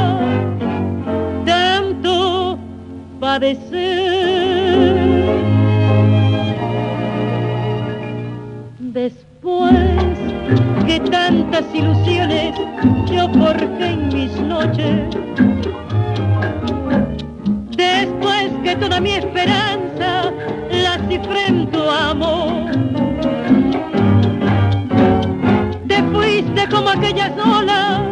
Después 8.78 9.91
que 10.92 11.00
tantas 11.10 11.64
ilusiones 11.72 12.54
yo 13.10 13.26
forjé 13.32 13.86
en 13.86 14.08
mis 14.08 14.32
noches, 14.42 15.08
después 17.70 18.50
que 18.62 18.76
toda 18.76 19.00
mi 19.00 19.12
esperanza 19.12 20.30
la 20.70 20.98
cifré 21.08 21.46
en 21.46 21.70
tu 21.70 21.80
amor, 21.80 22.72
te 25.88 26.02
fuiste 26.12 26.68
como 26.68 26.90
aquellas 26.90 27.32
olas 27.38 28.02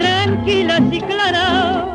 tranquilas 0.00 0.82
y 0.90 1.00
claras 1.02 1.85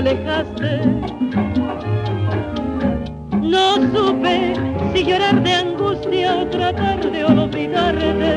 alejaste. 0.00 0.80
No 3.54 3.66
supe 3.92 4.54
si 4.92 5.04
llorar 5.04 5.42
de 5.42 5.52
angustia 5.52 6.36
o 6.36 6.46
tratar 6.46 7.00
de 7.10 7.24
olvidarte. 7.24 8.32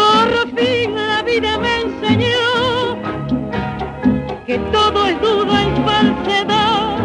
Por 0.00 0.28
fin 0.56 0.94
la 0.94 1.22
vida 1.22 1.58
me 1.58 1.72
enseñó 1.86 2.44
que 4.46 4.58
todo 4.76 5.06
es 5.06 5.20
duda 5.22 5.56
y 5.68 5.70
falsedad. 5.88 6.96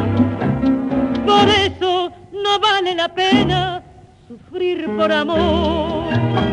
Por 1.25 1.47
eso 1.49 2.11
no 2.33 2.59
vale 2.59 2.95
la 2.95 3.07
pena 3.13 3.81
sufrir 4.27 4.89
por 4.97 5.11
amor. 5.11 6.46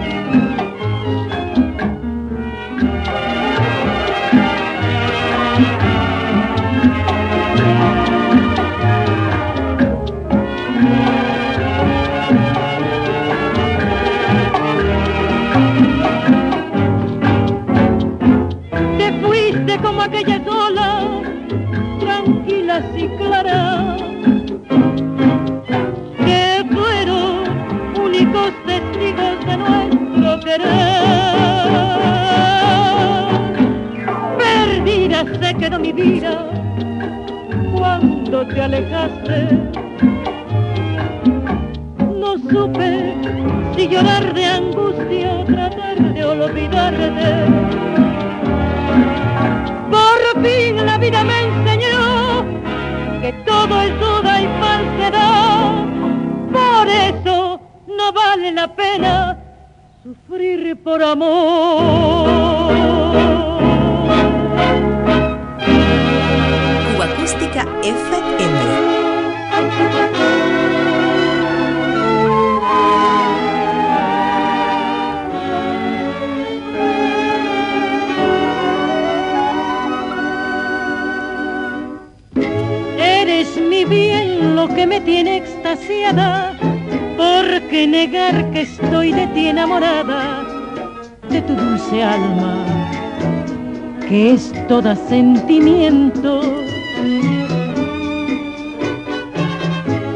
Sentimiento. 94.97 96.41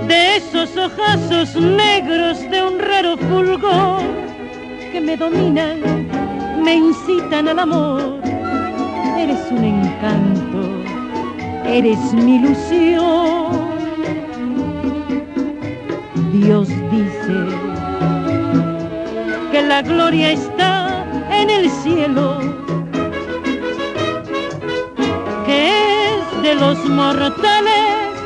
De 0.06 0.36
esos 0.36 0.76
ojazos 0.76 1.54
negros 1.56 2.40
de 2.50 2.62
un 2.62 2.78
raro 2.78 3.16
fulgor 3.16 4.02
que 4.92 5.00
me 5.00 5.16
dominan, 5.16 5.80
me 6.62 6.74
incitan 6.74 7.48
al 7.48 7.58
amor, 7.58 8.20
eres 9.18 9.40
un 9.50 9.64
encanto 9.64 10.38
eres 11.68 12.12
mi 12.14 12.36
ilusión. 12.36 13.68
Dios 16.32 16.68
dice 16.68 17.36
que 19.53 19.62
la 19.62 19.82
gloria 19.82 20.32
está 20.32 20.78
mortales 26.89 28.18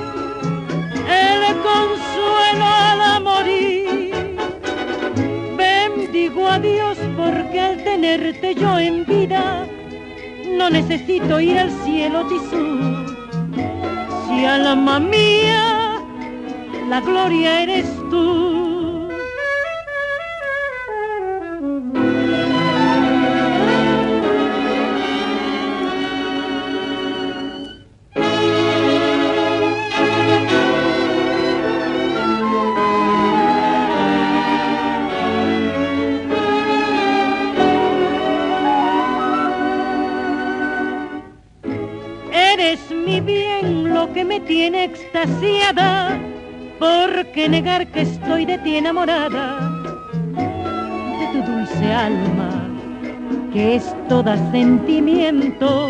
el 1.09 1.57
consuelo 1.57 2.65
al 2.65 3.23
morir. 3.23 4.37
Bendigo 5.57 6.49
a 6.49 6.59
Dios 6.59 6.99
porque 7.17 7.61
al 7.61 7.83
tenerte 7.85 8.55
yo 8.55 8.79
en 8.79 9.05
vida, 9.05 9.67
no 10.57 10.71
necesito 10.71 11.41
ir 11.41 11.59
al 11.59 11.71
cielo 11.85 12.27
tisú 12.29 13.13
y 14.35 14.45
alma 14.45 14.99
mía, 14.99 16.01
la 16.89 17.01
gloria 17.01 17.63
eres 17.63 17.87
tú. 18.11 18.62
Porque 47.33 47.49
negar 47.49 47.87
que 47.87 48.03
estoy 48.03 48.45
de 48.45 48.59
ti 48.59 48.76
enamorada, 48.76 49.59
de 51.18 51.26
tu 51.33 51.51
dulce 51.51 51.91
alma, 51.91 52.51
que 53.55 53.76
es 53.76 53.97
toda 54.07 54.37
sentimiento, 54.53 55.89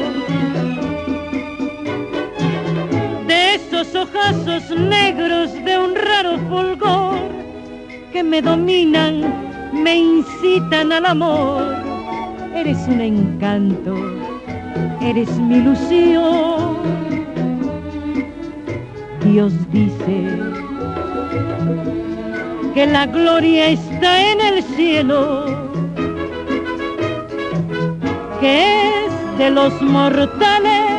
de 3.27 3.55
esos 3.57 3.93
ojazos 3.93 4.71
negros 4.71 5.53
de 5.65 5.79
un 5.81 5.97
raro 5.97 6.39
fulgor 6.49 7.19
que 8.13 8.23
me 8.23 8.41
dominan, 8.41 9.35
me 9.73 9.97
incitan 9.97 10.93
al 10.93 11.07
amor, 11.07 11.65
eres 12.55 12.79
un 12.87 13.01
encanto, 13.01 13.97
eres 15.01 15.29
mi 15.39 15.57
ilusión. 15.57 16.77
Dios 19.25 19.53
dice 19.73 20.62
que 22.75 22.87
la 22.87 23.07
gloria 23.07 23.69
está 23.69 24.33
en 24.33 24.41
el 24.41 24.63
cielo, 24.63 25.45
que 28.41 29.05
es 29.05 29.39
de 29.39 29.51
los 29.51 29.81
mortales 29.83 30.93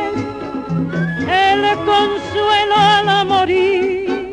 el 1.28 1.76
consuelo 1.78 2.76
al 2.76 3.26
morir. 3.26 4.30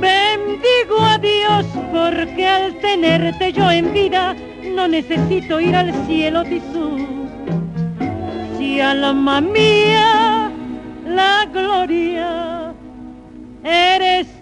Bendigo 0.00 1.00
a 1.00 1.18
Dios 1.18 1.66
porque 1.92 2.46
al 2.46 2.74
tenerte 2.80 3.52
yo 3.52 3.70
en 3.70 3.92
vida 3.92 4.34
no 4.74 4.86
necesito 4.86 5.60
ir 5.60 5.74
al 5.74 5.92
cielo 6.06 6.44
tisú. 6.44 7.26
Si 8.58 8.80
alma 8.80 9.40
mía 9.40 10.50
la 11.06 11.46
gloria 11.52 12.74
eres 13.64 14.35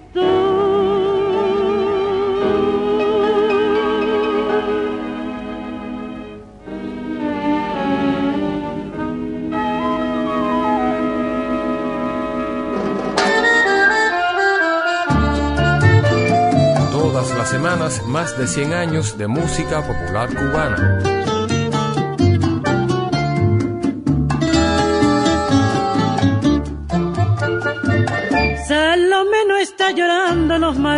semanas, 17.55 18.03
más 18.07 18.37
de 18.37 18.47
100 18.47 18.73
años 18.73 19.17
de 19.17 19.29
música 19.29 19.81
popular 19.81 20.29
cubana. 20.29 21.24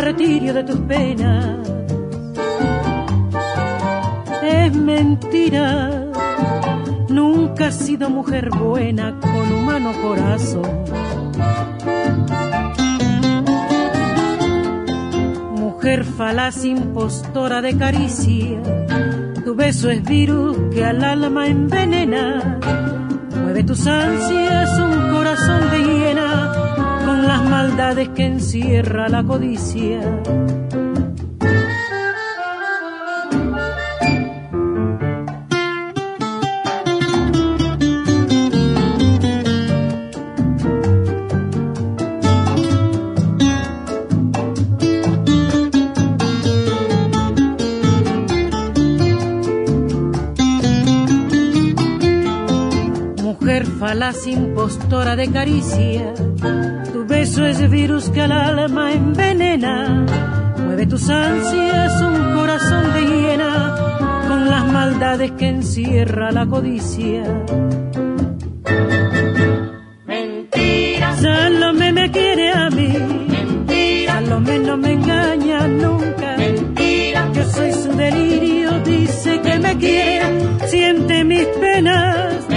Martirios 0.07 0.55
de 0.55 0.63
tus 0.63 0.79
penas. 0.81 1.67
Es 4.41 4.73
mentira 4.73 5.91
nunca 7.09 7.67
has 7.67 7.75
sido 7.75 8.09
mujer 8.09 8.49
buena 8.49 9.19
con 9.19 9.51
humano 9.51 9.91
corazón. 10.01 10.85
Mujer 15.57 16.05
falaz 16.05 16.63
impostora 16.63 17.61
de 17.61 17.77
caricia, 17.77 18.61
tu 19.43 19.55
beso 19.55 19.89
es 19.89 20.01
virus 20.03 20.57
que 20.73 20.85
al 20.85 21.03
alma 21.03 21.47
envenena. 21.47 22.59
Mueve 23.41 23.63
tus 23.65 23.85
ansias 23.85 24.69
un 24.79 25.11
corazón 25.11 25.69
de 25.69 25.76
las 27.27 27.43
maldades 27.43 28.09
que 28.09 28.25
encierra 28.25 29.09
la 29.09 29.23
codicia 29.23 30.01
falaz 53.79 54.27
impostora 54.27 55.15
de 55.15 55.29
caricia. 55.29 56.13
Tu 56.97 57.05
beso 57.05 57.45
es 57.45 57.69
virus 57.69 58.09
que 58.09 58.21
al 58.21 58.31
alma 58.31 58.91
envenena. 58.91 60.03
Mueve 60.65 60.87
tus 60.87 61.07
ansias 61.09 62.01
un 62.01 62.33
corazón 62.33 62.91
de 62.91 63.01
hiena 63.05 63.75
con 64.27 64.49
las 64.49 64.65
maldades 64.71 65.31
que 65.33 65.47
encierra 65.47 66.31
la 66.31 66.47
codicia. 66.47 67.21
Mentira. 70.07 71.15
Salome 71.17 71.91
me 71.91 72.09
quiere 72.09 72.51
a 72.51 72.69
mí. 72.71 72.91
Mentira. 73.29 74.13
Salome 74.13 74.57
no 74.57 74.77
me 74.77 74.93
engaña 74.93 75.67
nunca. 75.67 76.35
Mentira. 76.35 77.29
Yo 77.31 77.43
soy 77.45 77.73
su 77.73 77.89
delirio, 77.95 78.71
dice 78.79 79.39
que 79.41 79.59
me 79.59 79.77
quiere, 79.77 80.25
siente 80.65 81.23
mis 81.23 81.45
penas 81.45 82.47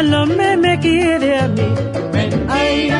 Salomé 0.00 0.56
me 0.56 0.78
quiere 0.78 1.38
a 1.38 1.48
mí. 1.48 1.74
Ay, 2.48 2.90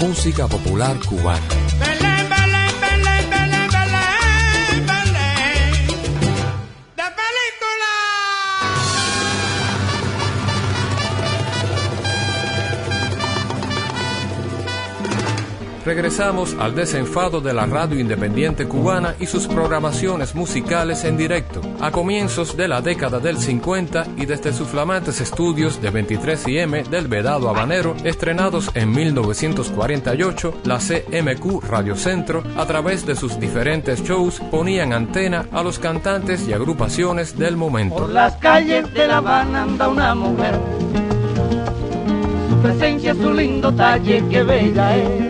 Música 0.00 0.46
popular 0.46 0.96
cubana. 1.04 1.67
Regresamos 15.88 16.54
al 16.60 16.74
desenfado 16.74 17.40
de 17.40 17.54
la 17.54 17.64
radio 17.64 17.98
independiente 17.98 18.68
cubana 18.68 19.14
y 19.18 19.24
sus 19.24 19.46
programaciones 19.46 20.34
musicales 20.34 21.02
en 21.04 21.16
directo, 21.16 21.62
a 21.80 21.90
comienzos 21.90 22.58
de 22.58 22.68
la 22.68 22.82
década 22.82 23.20
del 23.20 23.38
50 23.38 24.04
y 24.18 24.26
desde 24.26 24.52
sus 24.52 24.68
flamantes 24.68 25.22
estudios 25.22 25.80
de 25.80 25.88
23 25.88 26.44
M 26.46 26.82
del 26.82 27.08
Vedado 27.08 27.48
Habanero, 27.48 27.96
estrenados 28.04 28.70
en 28.74 28.90
1948, 28.90 30.60
la 30.64 30.76
CMQ 30.76 31.64
Radio 31.66 31.96
Centro, 31.96 32.42
a 32.58 32.66
través 32.66 33.06
de 33.06 33.16
sus 33.16 33.40
diferentes 33.40 34.02
shows, 34.04 34.40
ponían 34.50 34.92
antena 34.92 35.46
a 35.52 35.62
los 35.62 35.78
cantantes 35.78 36.46
y 36.46 36.52
agrupaciones 36.52 37.38
del 37.38 37.56
momento. 37.56 37.96
Por 37.96 38.10
las 38.10 38.36
calles 38.36 38.92
de 38.92 39.08
La 39.08 39.16
Habana 39.16 39.62
anda 39.62 39.88
una 39.88 40.14
mujer. 40.14 40.54
Su 42.50 42.58
presencia, 42.58 43.14
su 43.14 43.32
lindo 43.32 43.72
talle, 43.72 44.22
qué 44.28 44.42
bella 44.42 44.94
es. 44.94 45.27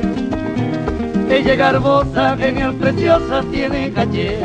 Ella 1.30 1.52
es 1.52 1.58
garbosa, 1.58 2.36
genial, 2.36 2.74
preciosa, 2.74 3.42
tiene 3.50 3.92
caché. 3.92 4.38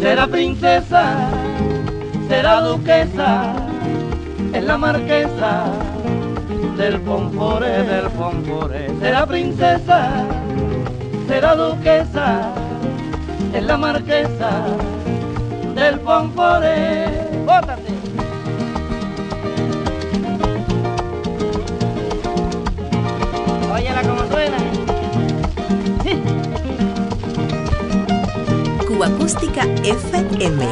Será 0.00 0.26
princesa, 0.26 1.30
será 2.28 2.60
duquesa, 2.60 3.54
es 4.52 4.62
la 4.64 4.76
marquesa 4.76 5.72
del 6.76 7.00
Pomporé, 7.00 7.82
del 7.82 8.10
Pomporé. 8.10 8.90
Será 9.00 9.26
princesa, 9.26 10.24
será 11.26 11.54
duquesa, 11.54 12.52
es 13.54 13.62
la 13.64 13.76
marquesa 13.76 14.50
del 15.74 15.98
Pomporé. 16.00 17.06
¡Bótate! 17.46 18.07
Acústica 29.04 29.62
FM. 29.84 30.66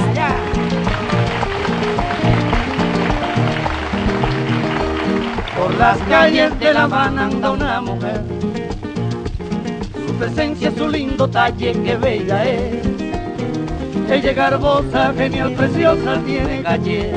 Por 5.56 5.74
las 5.76 5.98
calles 6.08 6.58
de 6.58 6.74
La 6.74 6.82
Habana 6.84 7.26
anda 7.26 7.50
una 7.52 7.80
mujer. 7.80 8.22
Su 10.06 10.14
presencia, 10.14 10.72
su 10.76 10.88
lindo 10.88 11.28
talle, 11.28 11.72
qué 11.84 11.96
bella 11.96 12.44
es. 12.44 12.86
Ella 14.10 14.32
garbosa, 14.32 15.12
genial, 15.16 15.52
preciosa, 15.52 16.20
tiene 16.26 16.62
calle. 16.62 17.12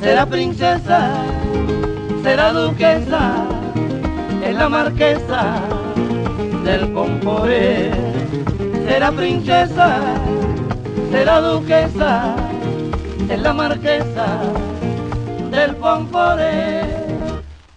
Será 0.00 0.26
princesa, 0.26 1.12
será 2.22 2.52
duquesa, 2.52 3.46
es 4.44 4.54
la 4.54 4.68
marquesa 4.68 5.62
del 6.64 6.92
Comporé. 6.92 8.07
Será 8.88 9.12
princesa, 9.12 10.00
será 11.10 11.40
duquesa, 11.42 12.34
es 13.28 13.38
la 13.38 13.52
marquesa 13.52 14.40
del 15.50 15.76
pomporé. 15.76 16.84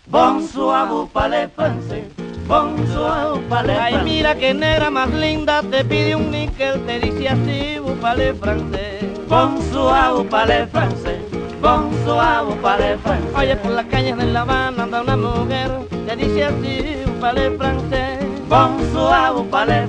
Bonsoir, 0.08 0.88
parlez 1.12 1.50
français. 1.54 2.06
Bonsoir, 2.48 3.42
parlez 3.50 3.78
Ay, 3.78 3.98
mira 4.06 4.36
que 4.36 4.54
negra 4.54 4.90
más 4.90 5.10
linda, 5.12 5.62
te 5.64 5.84
pide 5.84 6.16
un 6.16 6.32
níquel, 6.32 6.80
te 6.86 7.00
dice 7.00 7.28
así, 7.28 7.80
búfale 7.80 8.34
francés. 8.34 9.04
Bonsoir, 9.28 10.26
parlez 10.30 10.70
français. 10.72 11.20
Bonsoir, 11.62 12.46
parlez 12.62 12.98
français. 13.04 13.38
Oye, 13.38 13.58
por 13.58 13.72
las 13.72 13.86
calles 13.88 14.16
de 14.16 14.26
La 14.28 14.42
Habana 14.42 14.84
anda 14.84 15.02
una 15.02 15.18
mujer, 15.18 15.72
te 16.08 16.16
dice 16.16 16.46
así, 16.46 17.04
búfale 17.06 17.52
francés. 17.58 18.20
Bonsoir, 18.48 19.34
vous 19.34 19.50
parlez 19.50 19.88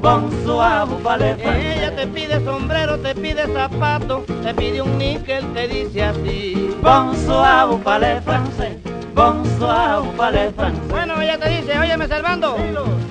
vous 0.00 0.96
parlez 1.02 1.34
français. 1.36 1.76
Ella 1.76 1.90
te 1.96 2.06
pide 2.06 2.44
sombrero, 2.44 2.98
te 2.98 3.14
pide 3.14 3.46
zapato, 3.52 4.24
te 4.42 4.54
pide 4.54 4.82
un 4.82 4.98
níquel, 4.98 5.44
te 5.54 5.68
dice 5.68 6.02
así. 6.02 6.70
Bonsoir, 6.82 7.68
vous 7.68 7.78
parlez 7.78 8.20
français. 8.22 8.78
Bonsoir, 9.14 10.02
vous 10.02 10.12
parlez 10.12 10.50
français. 10.56 10.80
Bueno, 10.88 11.20
ella 11.20 11.38
te 11.38 11.48
dice, 11.48 11.78
óyeme, 11.78 12.06
Servando, 12.08 12.56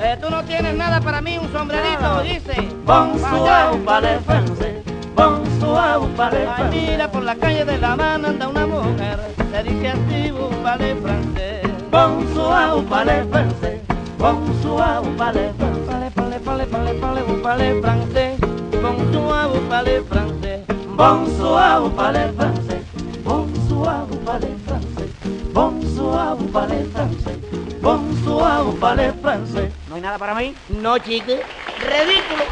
eh, 0.01 0.17
tú 0.21 0.29
no 0.29 0.43
tienes 0.43 0.75
nada 0.75 0.99
para 1.01 1.21
mí, 1.21 1.37
un 1.37 1.51
sombrerito, 1.51 2.21
dice. 2.23 2.69
Bonsoir, 2.85 3.71
vous 3.71 3.85
parlez 3.85 4.19
français. 4.25 4.83
Bonsoir, 5.15 5.99
vous 5.99 6.15
parlez 6.15 6.47
Ay, 6.57 6.63
mira, 6.71 7.07
por 7.09 7.23
la 7.23 7.35
calle 7.35 7.65
de 7.65 7.77
La 7.77 7.93
Habana 7.93 8.29
anda 8.29 8.47
una 8.47 8.65
mujer, 8.65 9.19
te 9.51 9.63
dice 9.63 9.89
así, 9.89 10.31
búfale 10.31 10.95
francés. 10.95 11.61
Bonsoir, 11.91 12.75
vous 12.77 12.83
parlez 12.83 13.23
français. 13.29 13.81
Bonsoir, 14.17 15.01
vous 15.03 15.15
parlez 15.17 15.49
français. 15.57 16.08
Parle, 16.49 16.65
parle, 16.65 16.93
parle, 16.95 16.95
parle, 16.95 17.01
parle, 17.03 17.29
vous 17.29 17.41
parlez 17.41 17.81
français. 17.81 18.37
Bonsoir, 18.81 19.49
vous 19.51 19.67
parlez 19.69 20.01
français. 20.09 20.65
Bonsoir, 20.97 21.79
vous 21.79 21.89
parlez 21.91 22.25
français. 22.35 22.81
Bonsoir, 23.23 24.07
vous 24.07 24.17
parlez 24.17 24.55
français. 24.65 25.09
Bonsoir, 25.53 26.35
vous 26.35 26.47
parlez 26.47 26.83
français. 26.91 27.39
Bonsoir, 27.83 28.63
vous 28.63 28.77
parlez 28.79 29.11
français. 29.21 29.71
¿No 29.89 29.95
hay 29.95 30.01
nada 30.01 30.17
para 30.17 30.33
mí? 30.33 30.55
No, 30.69 30.97
chique. 30.97 31.39
Ridículo. 31.85 32.43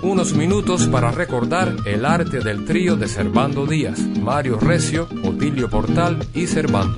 Unos 0.00 0.32
minutos 0.32 0.88
para 0.88 1.10
recordar 1.10 1.76
el 1.84 2.06
arte 2.06 2.40
del 2.40 2.64
trío 2.64 2.96
de 2.96 3.06
Servando 3.06 3.66
Díaz, 3.66 4.00
Mario 4.00 4.58
Recio, 4.58 5.08
Otilio 5.24 5.68
Portal 5.68 6.18
y 6.32 6.46
Servando. 6.46 6.96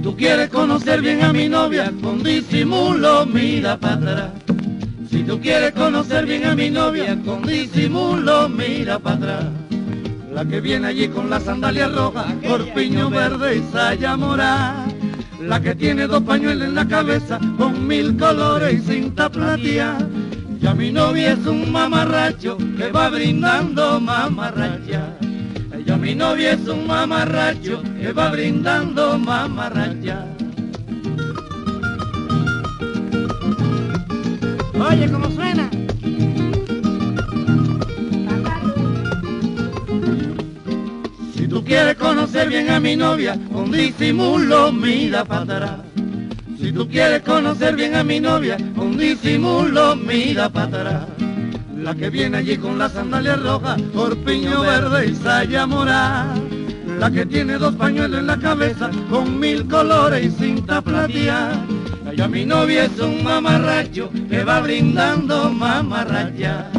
Si 0.00 0.04
tú 0.04 0.16
quieres 0.16 0.48
conocer 0.48 1.02
bien 1.02 1.22
a 1.22 1.30
mi 1.30 1.46
novia, 1.46 1.92
con 2.00 2.22
disimulo 2.22 3.26
mira 3.26 3.76
para 3.76 3.96
atrás. 3.96 4.30
Si 5.10 5.22
tú 5.24 5.38
quieres 5.38 5.72
conocer 5.72 6.24
bien 6.24 6.46
a 6.46 6.54
mi 6.54 6.70
novia, 6.70 7.18
con 7.22 7.42
disimulo 7.42 8.48
mira 8.48 8.98
para 8.98 9.16
atrás. 9.16 9.44
La 10.32 10.46
que 10.46 10.62
viene 10.62 10.86
allí 10.86 11.08
con 11.08 11.28
la 11.28 11.38
sandalia 11.38 11.88
roja, 11.88 12.34
corpiño 12.48 13.10
verde 13.10 13.58
y 13.58 13.72
saya 13.72 14.16
morada. 14.16 14.86
La 15.38 15.60
que 15.60 15.74
tiene 15.74 16.06
dos 16.06 16.22
pañuelos 16.22 16.68
en 16.68 16.76
la 16.76 16.88
cabeza, 16.88 17.38
con 17.58 17.86
mil 17.86 18.16
colores 18.16 18.82
y 18.82 18.92
cinta 18.92 19.28
platea. 19.28 19.98
Y 20.62 20.66
a 20.66 20.72
mi 20.72 20.90
novia 20.90 21.32
es 21.32 21.46
un 21.46 21.70
mamarracho 21.70 22.56
que 22.78 22.90
va 22.90 23.10
brindando 23.10 24.00
mamarracha. 24.00 25.14
Ella 25.80 25.96
mi 25.96 26.14
novia 26.14 26.52
es 26.52 26.68
un 26.68 26.86
mamarracho 26.86 27.82
que 27.98 28.12
va 28.12 28.28
brindando 28.30 29.18
mamarracha. 29.18 30.26
Oye, 34.78 35.10
¿cómo 35.10 35.30
suena? 35.30 35.70
Si 41.34 41.48
tú 41.48 41.64
quieres 41.64 41.94
conocer 41.96 42.50
bien 42.50 42.68
a 42.70 42.78
mi 42.78 42.94
novia, 42.94 43.38
con 43.50 43.70
disimulo 43.70 44.72
mira 44.72 45.24
para 45.24 45.42
atrás. 45.42 45.80
Si 46.60 46.72
tú 46.72 46.86
quieres 46.88 47.22
conocer 47.22 47.74
bien 47.74 47.94
a 47.94 48.04
mi 48.04 48.20
novia, 48.20 48.58
con 48.76 48.98
disimulo 48.98 49.96
mira 49.96 50.50
para 50.50 50.66
atrás. 50.66 51.19
La 51.90 51.96
que 51.96 52.08
viene 52.08 52.36
allí 52.36 52.56
con 52.56 52.78
la 52.78 52.88
sandalia 52.88 53.34
roja, 53.34 53.76
corpiño 53.92 54.60
verde 54.60 55.08
y 55.08 55.14
saya 55.16 55.66
morada. 55.66 56.36
La 57.00 57.10
que 57.10 57.26
tiene 57.26 57.54
dos 57.54 57.74
pañuelos 57.74 58.20
en 58.20 58.28
la 58.28 58.38
cabeza, 58.38 58.92
con 59.10 59.40
mil 59.40 59.66
colores 59.66 60.24
y 60.26 60.30
cinta 60.30 60.80
plateada. 60.80 61.66
Ella 62.08 62.28
mi 62.28 62.46
novia 62.46 62.84
es 62.84 62.96
un 63.00 63.24
mamarracho 63.24 64.08
que 64.28 64.44
va 64.44 64.60
brindando 64.60 65.52
mamarracha. 65.52 66.70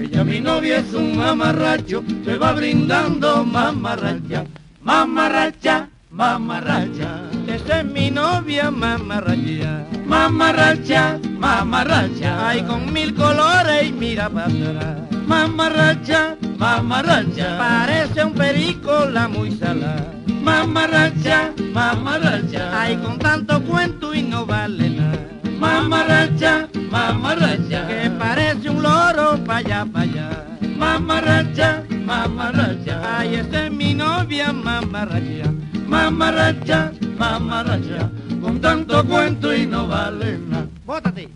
Ella 0.00 0.24
mi 0.24 0.40
novia 0.40 0.78
es 0.78 0.94
un 0.94 1.14
mamarracho 1.18 2.02
que 2.24 2.38
va 2.38 2.52
brindando 2.52 3.44
mamarracha. 3.44 4.46
Mamarracha, 4.80 5.90
mamarracha. 6.14 7.22
Esa 7.46 7.80
es 7.80 7.84
mi 7.84 8.10
novia, 8.10 8.70
mamarracha. 8.70 9.84
Mamarracha, 10.06 11.18
mamarracha. 11.38 12.48
Ay, 12.48 12.62
con 12.62 12.92
mil 12.92 13.14
colores 13.14 13.88
y 13.88 13.92
mira 13.92 14.30
para. 14.30 15.08
Mamarracha, 15.26 16.36
mamarracha. 16.58 17.58
Parece 17.58 18.24
un 18.24 18.34
perico 18.34 19.06
la 19.06 19.28
muy 19.28 19.50
salada. 19.52 20.12
Mamarracha, 20.42 21.52
mamarracha. 21.72 22.80
Ay, 22.80 22.96
con 22.96 23.18
tanto 23.18 23.60
cuento 23.62 24.14
y 24.14 24.22
no 24.22 24.46
vale 24.46 24.90
nada. 24.90 25.18
Mamarracha, 25.58 26.68
mamarracha. 26.90 27.86
Que 27.88 28.10
parece 28.10 28.70
un 28.70 28.82
loro 28.82 29.42
pa' 29.44 29.56
allá, 29.56 29.86
pa' 29.90 30.02
allá. 30.02 30.46
Mamarracha, 30.76 31.82
mamarracha. 32.04 33.18
Ay, 33.18 33.36
esa 33.36 33.66
es 33.66 33.72
mi 33.72 33.94
novia, 33.94 34.52
mamarracha. 34.52 35.50
Mamarracha, 35.94 36.90
mamarracha. 37.16 38.10
Con 38.42 38.60
tanto 38.60 39.04
cuento 39.06 39.54
y 39.54 39.64
no 39.64 39.86
vale 39.86 40.38
nada. 40.38 40.66
Bótate. 40.84 41.28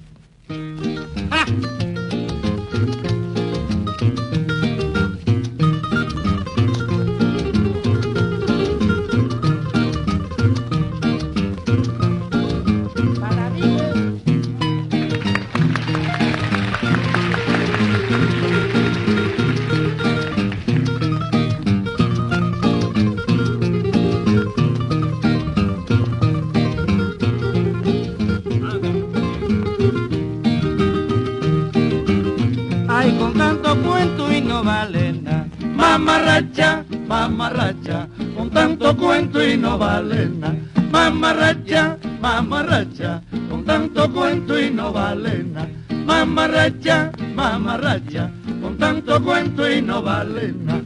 Con 33.16 33.32
tanto 33.34 33.76
cuento 33.82 34.32
y 34.32 34.40
no 34.40 34.62
vale 34.62 35.12
nada. 35.12 35.46
Mamarracha, 35.74 36.84
mamarracha, 37.06 38.06
con 38.36 38.50
tanto 38.50 38.96
cuento 38.96 39.42
y 39.42 39.56
no 39.56 39.78
vale 39.78 40.28
nada. 40.28 40.54
Mamarracha, 40.90 41.96
mamarracha, 42.20 43.22
con 43.48 43.64
tanto 43.64 44.12
cuento 44.12 44.60
y 44.60 44.70
no 44.70 44.92
vale 44.92 45.44
nada. 45.44 45.68
Mamarracha, 46.04 47.10
mamarracha, 47.34 48.30
con 48.60 48.76
tanto 48.76 49.22
cuento 49.22 49.70
y 49.70 49.80
no 49.80 50.02
vale 50.02 50.52
nada. 50.52 50.82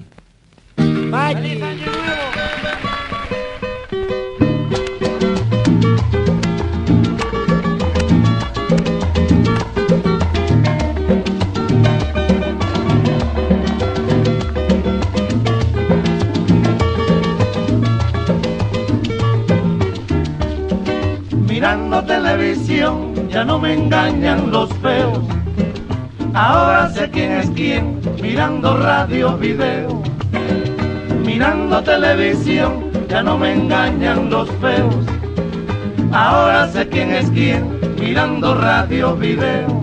Televisión 22.06 23.28
ya 23.28 23.44
no 23.44 23.58
me 23.58 23.74
engañan 23.74 24.50
los 24.50 24.72
feos. 24.74 25.20
Ahora 26.34 26.90
sé 26.90 27.10
quién 27.10 27.32
es 27.32 27.50
quién, 27.50 28.00
mirando 28.20 28.76
radio, 28.76 29.36
video. 29.36 30.02
Mirando 31.24 31.82
televisión 31.82 32.90
ya 33.08 33.22
no 33.22 33.38
me 33.38 33.52
engañan 33.52 34.30
los 34.30 34.50
feos. 34.60 34.94
Ahora 36.12 36.68
sé 36.68 36.88
quién 36.88 37.10
es 37.10 37.30
quién, 37.30 37.78
mirando 38.00 38.54
radio, 38.54 39.14
video. 39.16 39.82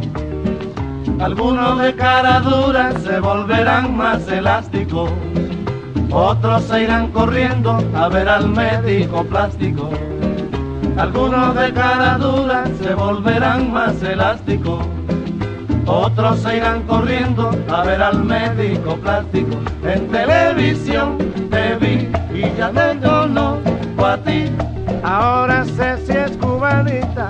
Algunos 1.19 1.81
de 1.81 1.95
cara 1.95 2.39
dura 2.39 2.93
se 2.99 3.19
volverán 3.19 3.95
más 3.95 4.27
elásticos. 4.27 5.11
Otros 6.11 6.63
se 6.63 6.83
irán 6.83 7.11
corriendo 7.11 7.77
a 7.95 8.07
ver 8.09 8.27
al 8.27 8.49
médico 8.49 9.23
plástico. 9.23 9.89
Algunos 10.99 11.55
de 11.55 11.71
cara 11.71 12.17
dura 12.17 12.65
se 12.81 12.93
volverán 12.93 13.71
más 13.71 14.03
elásticos. 14.03 14.85
otros 15.85 16.41
se 16.41 16.57
irán 16.57 16.81
corriendo 16.83 17.51
a 17.69 17.83
ver 17.83 18.01
al 18.01 18.21
médico 18.25 18.97
plástico. 18.97 19.55
En 19.85 20.09
televisión 20.09 21.17
te 21.49 21.77
vi 21.77 22.09
y 22.37 22.53
ya 22.57 22.69
te 22.71 22.99
conozco 22.99 24.05
a 24.05 24.17
ti. 24.17 24.51
Ahora 25.01 25.63
sé 25.63 26.05
si 26.05 26.11
es 26.11 26.35
cubanita 26.35 27.29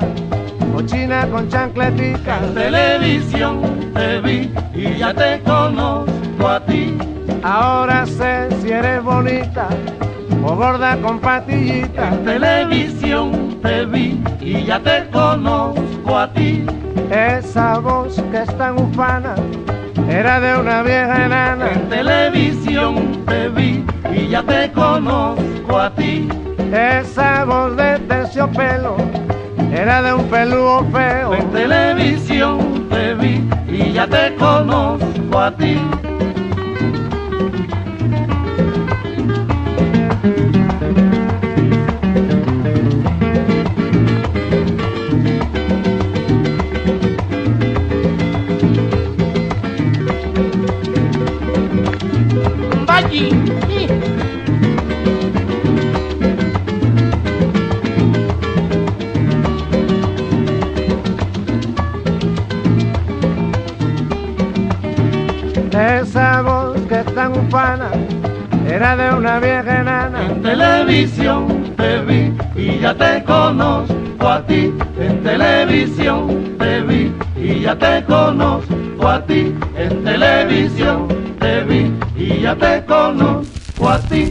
o 0.76 0.82
china 0.82 1.28
con 1.30 1.48
chancletica. 1.50 2.40
En 2.44 2.56
televisión 2.56 3.92
te 3.94 4.20
vi 4.22 4.52
y 4.74 4.98
ya 4.98 5.14
te 5.14 5.42
conozco 5.42 6.48
a 6.48 6.60
ti. 6.62 6.98
Ahora 7.44 8.08
sé 8.08 8.50
si 8.62 8.72
eres 8.72 9.04
bonita 9.04 9.68
o 10.44 10.56
gorda 10.56 10.98
con 10.98 11.20
patillita. 11.20 12.10
En 12.10 12.26
televisión 12.26 13.58
te 13.62 13.86
vi 13.86 14.22
y 14.42 14.64
ya 14.66 14.80
te 14.80 15.08
conozco 15.10 16.18
a 16.18 16.32
ti. 16.32 16.66
Esa 17.12 17.80
voz 17.80 18.22
que 18.32 18.44
es 18.44 18.58
tan 18.58 18.80
ufana 18.80 19.36
era 20.10 20.40
de 20.40 20.58
una 20.58 20.84
vieja 20.84 21.26
enana. 21.26 21.72
En 21.72 21.90
televisión 21.90 23.24
te 23.26 23.50
vi 23.50 23.84
y 24.14 24.28
ya 24.30 24.44
te 24.44 24.72
conozco 24.72 25.80
a 25.80 25.90
ti. 25.92 26.28
Esa 26.72 27.46
voz 27.46 27.76
de 27.78 28.00
terciopelo 28.00 28.98
era 29.72 30.02
de 30.02 30.14
un 30.14 30.26
peludo 30.26 30.86
feo. 30.92 31.34
En 31.34 31.52
televisión 31.52 32.88
te 32.90 33.14
vi 33.16 33.44
y 33.68 33.92
ya 33.94 34.08
te 34.08 34.36
conozco 34.36 35.40
a 35.40 35.52
ti. 35.52 35.80
Era 68.94 69.12
de 69.12 69.16
una 69.16 69.40
vieja 69.40 69.82
enana. 69.82 70.26
En 70.26 70.42
televisión 70.42 71.74
te 71.78 72.00
vi 72.02 72.34
y 72.56 72.80
ya 72.80 72.94
te 72.96 73.24
conozco 73.24 74.28
a 74.28 74.46
ti. 74.46 74.74
En 74.98 75.24
televisión 75.24 76.56
te 76.58 76.82
vi 76.82 77.14
y 77.36 77.60
ya 77.62 77.76
te 77.76 78.04
conozco 78.06 79.08
a 79.08 79.26
ti. 79.26 79.54
En 79.76 80.04
televisión 80.04 81.08
te 81.40 81.64
vi 81.64 81.94
y 82.16 82.42
ya 82.42 82.56
te 82.56 82.84
conozco 82.86 83.90
a 83.90 84.00
ti. 84.00 84.30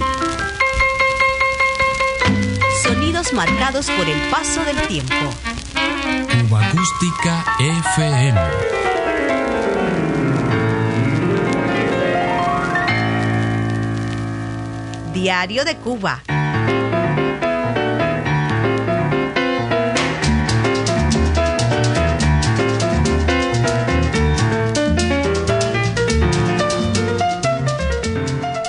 Sonidos 2.83 3.33
marcados 3.33 3.91
por 3.91 4.09
el 4.09 4.21
paso 4.31 4.65
del 4.65 4.77
tiempo. 4.89 5.15
Cuba 6.49 6.67
Acústica 6.67 7.45
FM. 7.95 8.78
Diario 15.21 15.65
de 15.65 15.75
Cuba. 15.75 16.23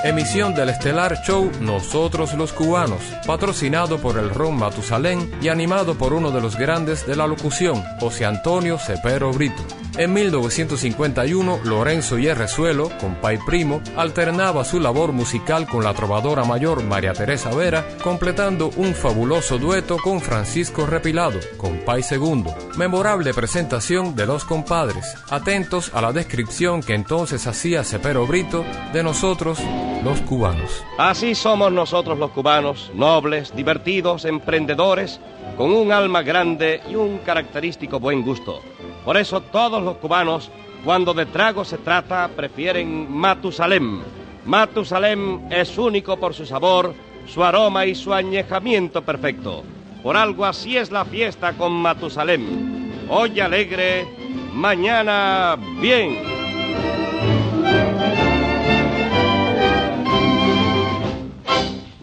Emisión 0.03 0.55
del 0.55 0.69
estelar 0.69 1.21
show 1.21 1.51
Nosotros 1.61 2.33
los 2.33 2.51
Cubanos, 2.51 3.03
patrocinado 3.27 3.99
por 3.99 4.17
el 4.17 4.31
Ron 4.31 4.57
Matusalén 4.57 5.31
y 5.43 5.49
animado 5.49 5.99
por 5.99 6.13
uno 6.13 6.31
de 6.31 6.41
los 6.41 6.57
grandes 6.57 7.05
de 7.05 7.15
la 7.15 7.27
locución, 7.27 7.83
José 7.99 8.25
Antonio 8.25 8.79
Cepero 8.79 9.31
Brito. 9.31 9.78
En 9.97 10.13
1951, 10.13 11.59
Lorenzo 11.65 12.17
Yerrezuelo, 12.17 12.89
compay 12.99 13.37
primo, 13.45 13.81
alternaba 13.97 14.63
su 14.63 14.79
labor 14.79 15.11
musical 15.11 15.67
con 15.67 15.83
la 15.83 15.93
trovadora 15.93 16.43
mayor 16.45 16.83
María 16.83 17.13
Teresa 17.13 17.49
Vera, 17.53 17.85
completando 18.03 18.71
un 18.77 18.93
fabuloso 18.93 19.57
dueto 19.57 19.97
con 19.97 20.21
Francisco 20.21 20.85
Repilado, 20.85 21.39
compay 21.57 22.03
segundo. 22.03 22.55
Memorable 22.77 23.33
presentación 23.33 24.15
de 24.15 24.25
los 24.25 24.45
compadres, 24.45 25.15
atentos 25.29 25.91
a 25.93 26.01
la 26.01 26.13
descripción 26.13 26.81
que 26.81 26.93
entonces 26.93 27.45
hacía 27.47 27.83
Cepero 27.83 28.25
Brito 28.25 28.63
de 28.93 29.03
nosotros, 29.03 29.59
los 30.03 30.21
cubanos. 30.21 30.83
Así 30.97 31.35
somos 31.35 31.71
nosotros 31.71 32.17
los 32.17 32.31
cubanos, 32.31 32.91
nobles, 32.93 33.53
divertidos, 33.55 34.23
emprendedores, 34.25 35.19
con 35.57 35.71
un 35.73 35.91
alma 35.91 36.21
grande 36.21 36.79
y 36.89 36.95
un 36.95 37.17
característico 37.17 37.99
buen 37.99 38.21
gusto. 38.21 38.61
Por 39.05 39.17
eso 39.17 39.41
todos 39.41 39.81
los 39.81 39.97
cubanos, 39.97 40.51
cuando 40.83 41.13
de 41.13 41.25
trago 41.25 41.65
se 41.65 41.77
trata, 41.77 42.29
prefieren 42.35 43.11
Matusalem. 43.11 44.01
Matusalem 44.45 45.51
es 45.51 45.77
único 45.77 46.17
por 46.17 46.33
su 46.33 46.45
sabor, 46.45 46.93
su 47.27 47.43
aroma 47.43 47.85
y 47.85 47.95
su 47.95 48.13
añejamiento 48.13 49.01
perfecto. 49.01 49.63
Por 50.03 50.15
algo 50.15 50.45
así 50.45 50.77
es 50.77 50.91
la 50.91 51.05
fiesta 51.05 51.53
con 51.53 51.73
Matusalem. 51.73 52.91
Hoy 53.09 53.39
alegre, 53.39 54.07
mañana 54.53 55.57
bien. 55.81 56.39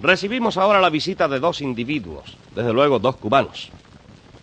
Recibimos 0.02 0.56
ahora 0.56 0.80
la 0.80 0.90
visita 0.90 1.26
de 1.26 1.40
dos 1.40 1.60
individuos, 1.60 2.36
desde 2.54 2.72
luego 2.72 3.00
dos 3.00 3.16
cubanos. 3.16 3.70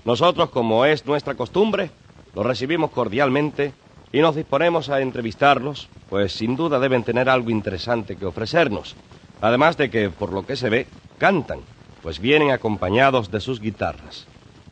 Nosotros, 0.03 0.49
como 0.49 0.83
es 0.83 1.05
nuestra 1.05 1.35
costumbre, 1.35 1.89
los 2.35 2.45
recibimos 2.45 2.91
cordialmente 2.91 3.73
y 4.11 4.19
nos 4.19 4.35
disponemos 4.35 4.89
a 4.89 5.01
entrevistarlos, 5.01 5.87
pues 6.09 6.33
sin 6.33 6.55
duda 6.55 6.79
deben 6.79 7.03
tener 7.03 7.29
algo 7.29 7.49
interesante 7.49 8.15
que 8.15 8.25
ofrecernos. 8.25 8.95
Además 9.41 9.77
de 9.77 9.89
que, 9.89 10.09
por 10.09 10.31
lo 10.31 10.45
que 10.45 10.55
se 10.55 10.69
ve, 10.69 10.87
cantan, 11.17 11.59
pues 12.01 12.19
vienen 12.19 12.51
acompañados 12.51 13.31
de 13.31 13.39
sus 13.39 13.59
guitarras. 13.59 14.25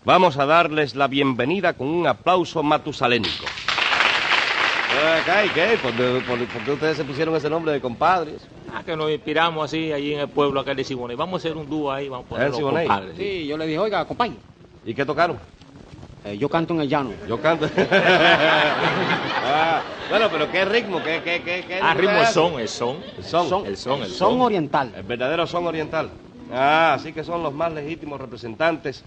Vamos 0.05 0.37
a 0.37 0.45
darles 0.45 0.95
la 0.95 1.07
bienvenida 1.07 1.73
con 1.73 1.87
un 1.87 2.07
aplauso 2.07 2.63
matusalénico. 2.63 3.45
¿y 5.45 5.49
qué? 5.49 5.77
¿Por, 5.81 5.91
por- 6.25 6.47
por 6.47 6.61
qué 6.65 6.71
ustedes 6.71 6.97
se 6.97 7.03
pusieron 7.03 7.35
ese 7.35 7.49
nombre 7.49 7.71
de 7.71 7.81
compadres? 7.81 8.41
Ah, 8.73 8.83
que 8.83 8.95
nos 8.95 9.09
inspiramos 9.11 9.65
así 9.65 9.91
allí 9.91 10.13
en 10.13 10.21
el 10.21 10.27
pueblo 10.29 10.59
acá 10.59 10.73
de 10.73 10.83
Siboney. 10.83 11.15
Vamos 11.15 11.35
a 11.35 11.37
hacer 11.47 11.57
un 11.57 11.69
dúo 11.69 11.91
ahí, 11.91 12.09
vamos 12.09 12.25
a 12.25 12.29
poner 12.29 12.45
¿El 12.45 12.49
los 12.51 12.57
Siboney? 12.57 12.87
compadres. 12.87 13.17
Sí, 13.17 13.45
yo 13.47 13.57
le 13.57 13.65
dije, 13.67 13.79
oiga, 13.79 14.05
compañero, 14.05 14.39
¿Y 14.85 14.93
qué 14.93 15.05
tocaron? 15.05 15.37
Eh, 16.25 16.37
yo 16.37 16.49
canto 16.49 16.73
en 16.73 16.81
el 16.81 16.89
llano. 16.89 17.11
Yo 17.27 17.39
canto. 17.41 17.67
Ah, 19.53 19.81
bueno, 20.09 20.27
pero 20.31 20.49
¿qué 20.51 20.65
ritmo? 20.65 21.01
¿Qué, 21.03 21.21
qué, 21.23 21.41
qué, 21.43 21.63
qué 21.67 21.79
Ah, 21.81 21.93
ritmo, 21.93 22.11
el 22.11 22.17
hacen? 22.17 22.33
son, 22.33 22.59
el 22.59 22.67
son. 22.69 22.97
El 23.17 23.23
son. 23.25 23.49
Son, 23.49 23.65
El 23.65 23.77
son, 23.77 24.01
el 24.01 24.07
son 24.07 24.31
son. 24.33 24.41
oriental. 24.41 24.91
El 24.95 25.03
verdadero 25.03 25.45
son 25.47 25.67
oriental. 25.67 26.09
Ah, 26.53 26.93
así 26.95 27.11
que 27.13 27.23
son 27.23 27.43
los 27.43 27.53
más 27.53 27.71
legítimos 27.73 28.19
representantes 28.19 29.03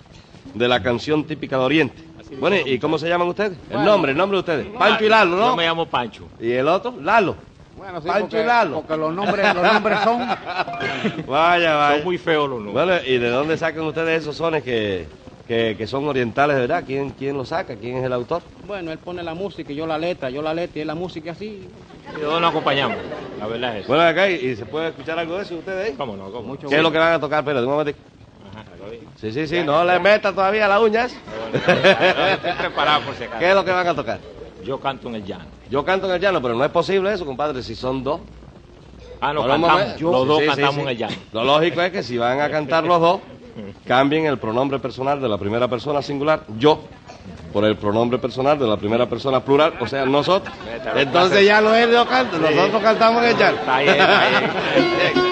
de 0.53 0.69
la 0.69 0.83
canción 0.83 1.25
típica 1.25 1.57
de 1.59 1.65
Oriente. 1.65 2.03
Bueno. 2.39 2.57
¿y 2.65 2.79
cómo 2.79 2.99
se 2.99 3.09
llaman 3.09 3.29
ustedes? 3.29 3.57
El 3.71 3.85
nombre, 3.85 4.12
el 4.12 4.19
nombre 4.19 4.37
de 4.37 4.41
ustedes. 4.41 4.67
Pancho 4.79 5.05
y 5.05 5.09
Lalo, 5.09 5.37
Yo 5.39 5.47
¿no? 5.49 5.57
me 5.57 5.65
llamo 5.67 5.87
Pancho. 5.87 6.27
¿Y 6.41 6.53
el 6.53 6.67
otro? 6.69 6.95
Lalo. 7.01 7.37
Bueno, 7.77 8.01
sí, 8.01 8.09
Pancho 8.09 8.23
porque, 8.23 8.43
y 8.43 8.47
Lalo. 8.47 8.75
porque 8.81 8.97
los 8.97 9.15
nombres, 9.15 9.55
los 9.55 9.73
nombres 9.73 9.99
son... 10.01 10.19
Son 10.21 11.27
Vaya, 11.27 11.75
vaya. 11.75 12.05
muy 12.05 12.19
feos 12.19 12.49
los 12.49 12.61
nombres. 12.62 12.87
Bueno, 12.87 13.01
¿y 13.07 13.19
de 13.19 13.29
dónde 13.29 13.57
sacan 13.59 13.83
ustedes 13.85 14.23
esos 14.23 14.37
sones 14.37 14.62
que, 14.62 15.07
que, 15.47 15.74
que 15.76 15.86
son 15.86 16.07
orientales 16.09 16.57
de 16.57 16.62
verdad? 16.62 16.84
¿Quién, 16.86 17.11
¿Quién 17.11 17.36
los 17.36 17.49
saca? 17.49 17.76
¿Quién 17.76 17.99
es 17.99 18.05
el 18.05 18.12
autor? 18.12 18.42
Bueno, 18.66 18.92
él 18.92 18.99
pone 18.99 19.22
la 19.22 19.34
música 19.34 19.72
y 19.72 19.76
yo 19.76 19.86
la 19.86 19.99
letra, 19.99 20.30
yo 20.30 20.42
la 20.42 20.55
letra 20.55 20.78
y 20.78 20.80
él 20.82 20.86
la 20.86 20.95
música 20.95 21.32
así. 21.32 21.68
¿Y 22.14 22.18
de 22.18 22.24
dónde 22.24 22.40
nos 22.40 22.51
acompañamos? 22.51 22.97
La 23.38 23.47
verdad 23.47 23.76
es 23.76 23.84
eso. 23.84 23.88
Bueno, 23.88 24.05
acá, 24.05 24.30
¿y, 24.30 24.57
se 24.57 24.64
puede 24.64 24.88
escuchar 24.88 25.18
algo 25.18 25.36
de 25.36 25.42
eso 25.42 25.57
ustedes 25.57 25.90
ahí? 25.90 25.97
¿Cómo 25.97 26.16
no? 26.16 26.30
¿Cómo? 26.30 26.49
Mucho 26.49 26.68
¿Qué 26.68 26.76
es 26.76 26.82
lo 26.82 26.90
que 26.90 26.99
van 26.99 27.12
a 27.12 27.20
tocar? 27.20 27.45
Pero, 27.45 27.61
un 27.61 27.66
momento. 27.66 27.99
Ajá, 28.53 28.64
lo. 28.78 28.90
Sí, 29.18 29.32
sí, 29.32 29.47
sí, 29.47 29.62
no 29.64 29.84
le 29.84 29.99
meta 29.99 30.32
todavía 30.32 30.66
las 30.66 30.80
uñas. 30.80 31.14
Estoy 31.53 32.53
preparado 32.53 33.03
por 33.03 33.14
si 33.14 33.24
acaso. 33.24 33.38
¿Qué 33.38 33.49
es 33.51 33.55
lo 33.55 33.64
que 33.64 33.70
van 33.70 33.86
a 33.86 33.95
tocar? 33.95 34.20
Yo 34.64 34.80
canto 34.80 35.09
en 35.09 35.16
el 35.16 35.24
llano. 35.24 35.45
Yo 35.70 35.84
canto 35.84 36.07
en 36.07 36.14
el 36.14 36.20
llano, 36.20 36.40
pero 36.40 36.55
no 36.55 36.64
es 36.64 36.70
posible 36.70 37.12
eso, 37.12 37.26
compadre, 37.26 37.62
si 37.62 37.74
son 37.74 38.03
dos. 38.03 38.20
Ah, 39.20 39.32
no, 39.32 39.47
cantamos. 39.47 39.76
ver. 39.76 40.03
los 40.03 40.26
dos 40.26 40.38
Sí, 40.38 40.45
sí, 40.45 40.51
cantamos 40.51 40.74
sí. 40.74 40.80
en 40.80 40.88
el 40.88 40.97
llano. 40.99 41.16
Lo 41.32 41.45
lógico 41.45 41.82
es 41.82 41.92
que 41.92 42.03
si 42.03 42.18
van 42.18 42.40
a 42.40 42.51
cantar 42.51 42.84
los 42.84 43.01
dos, 43.01 43.20
cambien 43.87 44.27
el 44.27 44.39
pronombre 44.39 44.79
personal 44.79 45.21
de 45.21 45.29
la 45.29 45.39
primera 45.39 45.69
persona 45.69 46.03
singular, 46.03 46.45
yo, 46.59 46.81
por 47.53 47.65
el 47.65 47.77
pronombre 47.77 48.19
personal 48.19 48.59
de 48.59 48.67
la 48.67 48.77
primera 48.77 49.09
persona 49.09 49.41
plural, 49.41 49.75
o 49.81 49.87
sea, 49.87 50.05
nosotros. 50.05 50.55
Entonces 50.97 51.45
ya 51.47 51.61
no 51.61 51.75
es 51.75 51.91
yo 51.91 52.07
canto, 52.07 52.39
nosotros 52.39 52.83
cantamos 52.83 53.23
en 53.23 53.31
el 53.31 53.37
llano. 53.37 53.59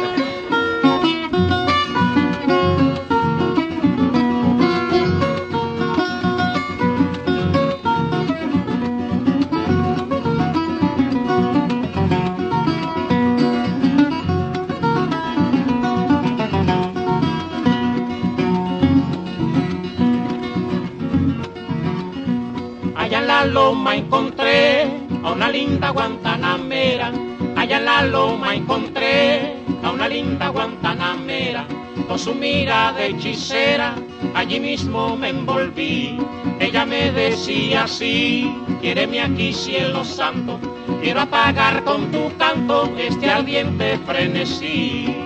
una 30.02 30.08
linda 30.08 30.48
guantanamera. 30.48 31.64
Con 32.08 32.18
su 32.18 32.34
mirada 32.34 33.04
hechicera, 33.04 33.94
allí 34.34 34.58
mismo 34.58 35.16
me 35.16 35.28
envolví. 35.28 36.18
Ella 36.58 36.84
me 36.84 37.12
decía 37.12 37.84
así, 37.84 38.52
quiéreme 38.80 39.20
aquí 39.20 39.52
cielo 39.52 40.04
santo. 40.04 40.58
Quiero 41.00 41.20
apagar 41.20 41.84
con 41.84 42.10
tu 42.10 42.36
canto 42.36 42.92
este 42.98 43.30
ardiente 43.30 43.96
frenesí. 44.04 45.21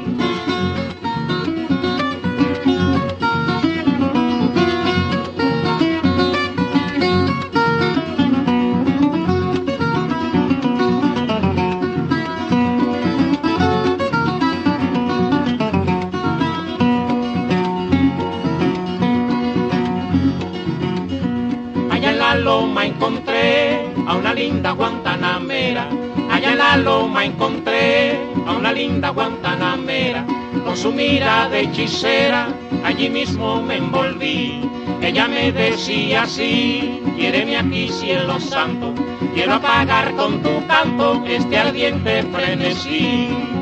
Guantanamera. 24.72 25.88
Allá 26.30 26.52
en 26.52 26.58
la 26.58 26.76
loma 26.76 27.24
encontré 27.24 28.18
a 28.46 28.52
una 28.52 28.72
linda 28.72 29.10
guantanamera. 29.10 30.24
Con 30.64 30.76
su 30.76 30.92
mira 30.92 31.48
de 31.48 31.60
hechicera, 31.60 32.48
allí 32.84 33.08
mismo 33.08 33.62
me 33.62 33.76
envolví. 33.76 34.68
Ella 35.00 35.28
me 35.28 35.52
decía 35.52 36.22
así, 36.22 37.00
quiéreme 37.16 37.56
aquí 37.56 37.88
cielo 37.88 38.40
santo. 38.40 38.94
Quiero 39.34 39.54
apagar 39.54 40.14
con 40.16 40.42
tu 40.42 40.66
canto 40.66 41.22
este 41.26 41.58
ardiente 41.58 42.22
frenesí. 42.24 43.55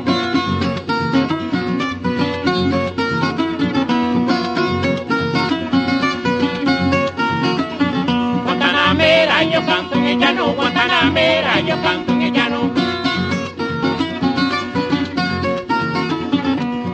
Guantanamera, 10.85 11.61
yo 11.61 11.81
canto 11.81 12.11
en 12.11 12.21
el 12.21 12.31
llano. 12.31 12.71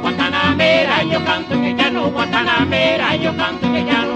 Guantanamera, 0.02 1.04
yo 1.04 1.26
canto 1.26 1.54
en 1.56 1.66
el 1.66 1.76
llano, 1.76 2.10
Guantanamera, 2.12 3.16
yo 3.18 3.36
canto 3.36 3.66
en 3.66 3.76
el 3.76 3.86
llano. 3.86 4.11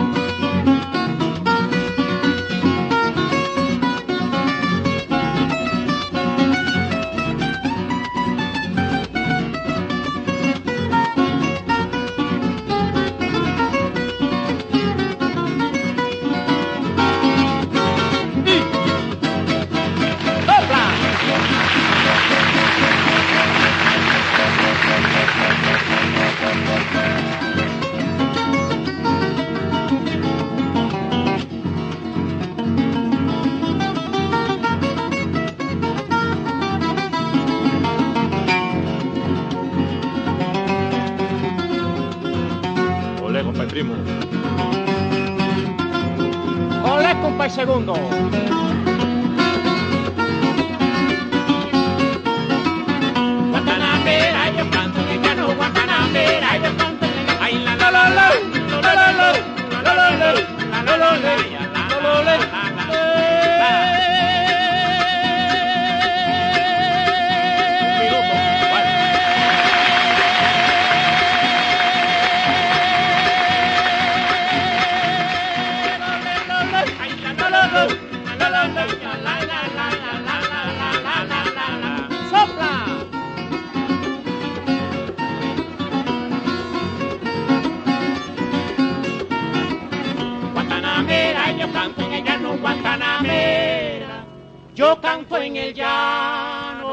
En 95.45 95.55
el 95.57 95.73
llano. 95.73 96.87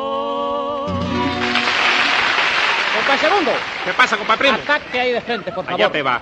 Compa 2.95 3.19
segundo. 3.19 3.51
¿Qué 3.85 3.93
pasa, 3.95 4.17
compa 4.17 4.37
primo? 4.37 4.55
Ataque 4.55 5.01
ahí 5.01 5.13
de 5.13 5.21
frente, 5.23 5.51
por 5.53 5.65
favor. 5.65 5.81
Allá 5.81 5.91
te 5.91 6.03
va. 6.03 6.21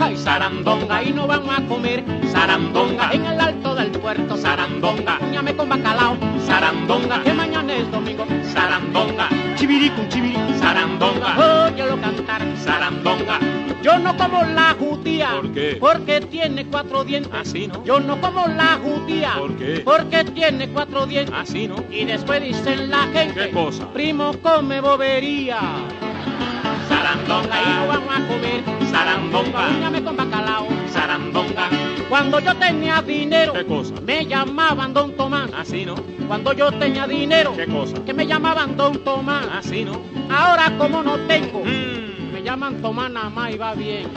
Ay, 0.00 0.16
sarandonga, 0.16 1.02
y 1.02 1.12
no 1.12 1.26
vamos 1.26 1.58
a 1.58 1.62
comer 1.62 2.04
sarandonga 2.30 3.10
en 3.12 3.26
el 3.26 3.40
alto 3.40 3.74
del 3.74 3.90
puerto, 3.90 4.36
sarandonga, 4.36 5.18
ñame 5.32 5.56
con 5.56 5.68
bacalao, 5.68 6.16
sarandonga, 6.46 7.22
que 7.24 7.32
mañana 7.34 7.74
es 7.74 7.90
domingo, 7.90 8.24
sarandonga, 8.52 9.28
chivirico, 9.58 10.02
chivirico, 10.08 10.54
sarandonga, 10.60 11.66
óyelo 11.66 12.00
cantar, 12.00 12.42
sarandonga. 12.64 13.40
Yo 13.82 13.98
no 13.98 14.16
como 14.16 14.42
la 14.44 14.76
judía, 14.78 15.30
¿Por 15.32 15.52
qué? 15.52 15.76
Porque 15.80 16.20
tiene 16.20 16.66
cuatro 16.66 17.04
dientes. 17.04 17.32
Así, 17.34 17.66
¿no? 17.66 17.84
Yo 17.84 17.98
no 18.00 18.20
como 18.20 18.46
la 18.46 18.78
judía, 18.82 19.34
¿Por 19.38 19.56
qué? 19.56 19.82
Porque 19.84 20.24
tiene 20.24 20.68
cuatro 20.68 21.06
dientes. 21.06 21.34
Así, 21.36 21.66
¿no? 21.66 21.84
Y 21.90 22.04
después 22.04 22.42
dicen 22.42 22.90
la 22.90 23.02
gente, 23.12 23.46
¿Qué 23.46 23.50
cosa? 23.50 23.92
primo 23.92 24.32
come 24.42 24.80
bobería. 24.80 25.58
Sarandonga, 26.88 27.62
y 27.62 27.68
no 27.68 27.86
vamos 27.88 28.14
a 28.16 28.26
comer 28.28 28.62
sarandonga. 28.90 30.12
Bacalao, 30.16 30.68
sarandonga. 30.92 31.68
Cuando 32.08 32.40
yo 32.40 32.54
tenía 32.56 33.02
dinero, 33.02 33.52
¿Qué 33.52 33.64
cosa? 33.66 33.94
me 34.04 34.24
llamaban 34.26 34.94
Don 34.94 35.12
Tomás. 35.16 35.50
Así, 35.56 35.84
¿no? 35.84 35.94
Cuando 36.26 36.52
yo 36.52 36.70
tenía 36.72 37.06
dinero, 37.06 37.54
¿Qué 37.54 37.66
cosa? 37.66 37.96
que 38.04 38.14
me 38.14 38.26
llamaban 38.26 38.76
Don 38.76 38.98
Tomás. 39.04 39.46
Así, 39.52 39.84
¿no? 39.84 40.00
Ahora 40.30 40.72
como 40.78 41.02
no 41.02 41.16
tengo, 41.26 41.60
Mm. 41.64 42.32
me 42.32 42.42
llaman 42.42 42.80
Tomás 42.80 43.10
nada 43.10 43.28
más 43.28 43.52
y 43.52 43.58
va 43.58 43.74
bien. 43.74 44.08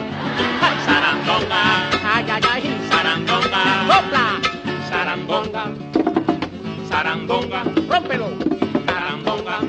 Ay, 0.61 0.77
sarandonga, 0.85 1.89
ay, 2.15 2.25
ay, 2.31 2.41
ay, 2.53 2.77
sarandonga. 2.89 3.63
¡Sopla! 3.87 4.39
Sarandonga, 4.89 5.63
sarandonga, 6.89 7.63
rómpelo. 7.89 8.27
Sarandonga, 8.85 9.59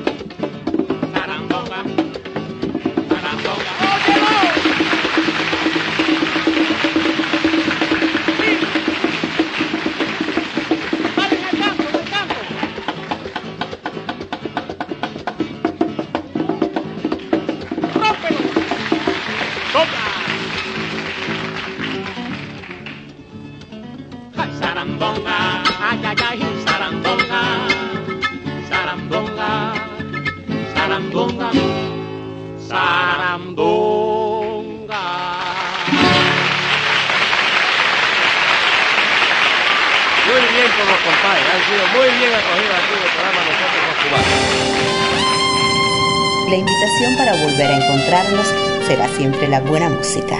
La 46.49 46.55
invitación 46.55 47.17
para 47.17 47.33
volver 47.43 47.71
a 47.71 47.77
encontrarnos 47.77 48.47
será 48.85 49.07
siempre 49.07 49.47
la 49.47 49.59
buena 49.61 49.89
música. 49.89 50.37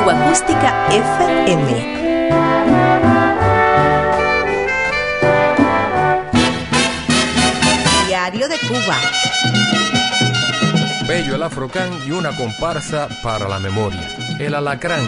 Cuba 0.00 0.14
Acústica 0.14 0.86
FM. 0.88 1.98
Diario 8.06 8.48
de 8.48 8.56
Cuba. 8.66 8.96
Bello 11.06 11.34
el 11.34 11.42
afrocán 11.42 11.90
y 12.06 12.12
una 12.12 12.34
comparsa 12.34 13.08
para 13.22 13.46
la 13.46 13.58
memoria. 13.58 14.16
El 14.38 14.54
alacrán 14.54 15.06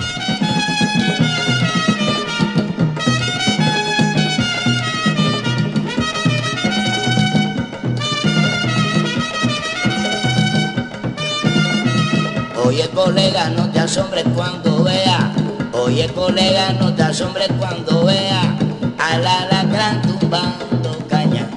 Oye 12.64 12.88
colega, 12.90 13.50
no 13.50 13.68
te 13.70 13.80
asombres 13.80 14.24
cuando 14.34 14.84
vea. 14.84 15.32
Oye 15.72 16.06
colega, 16.08 16.72
no 16.78 16.94
te 16.94 17.02
asombres 17.02 17.48
cuando 17.58 18.04
vea. 18.04 18.56
Al 18.98 19.26
alacrán 19.26 20.02
tumbando 20.02 20.96
caña. 21.08 21.48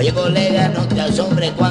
Oye 0.00 0.14
colega, 0.14 0.68
no 0.70 0.88
te 0.88 0.98
asombres 0.98 1.52
cuando 1.58 1.69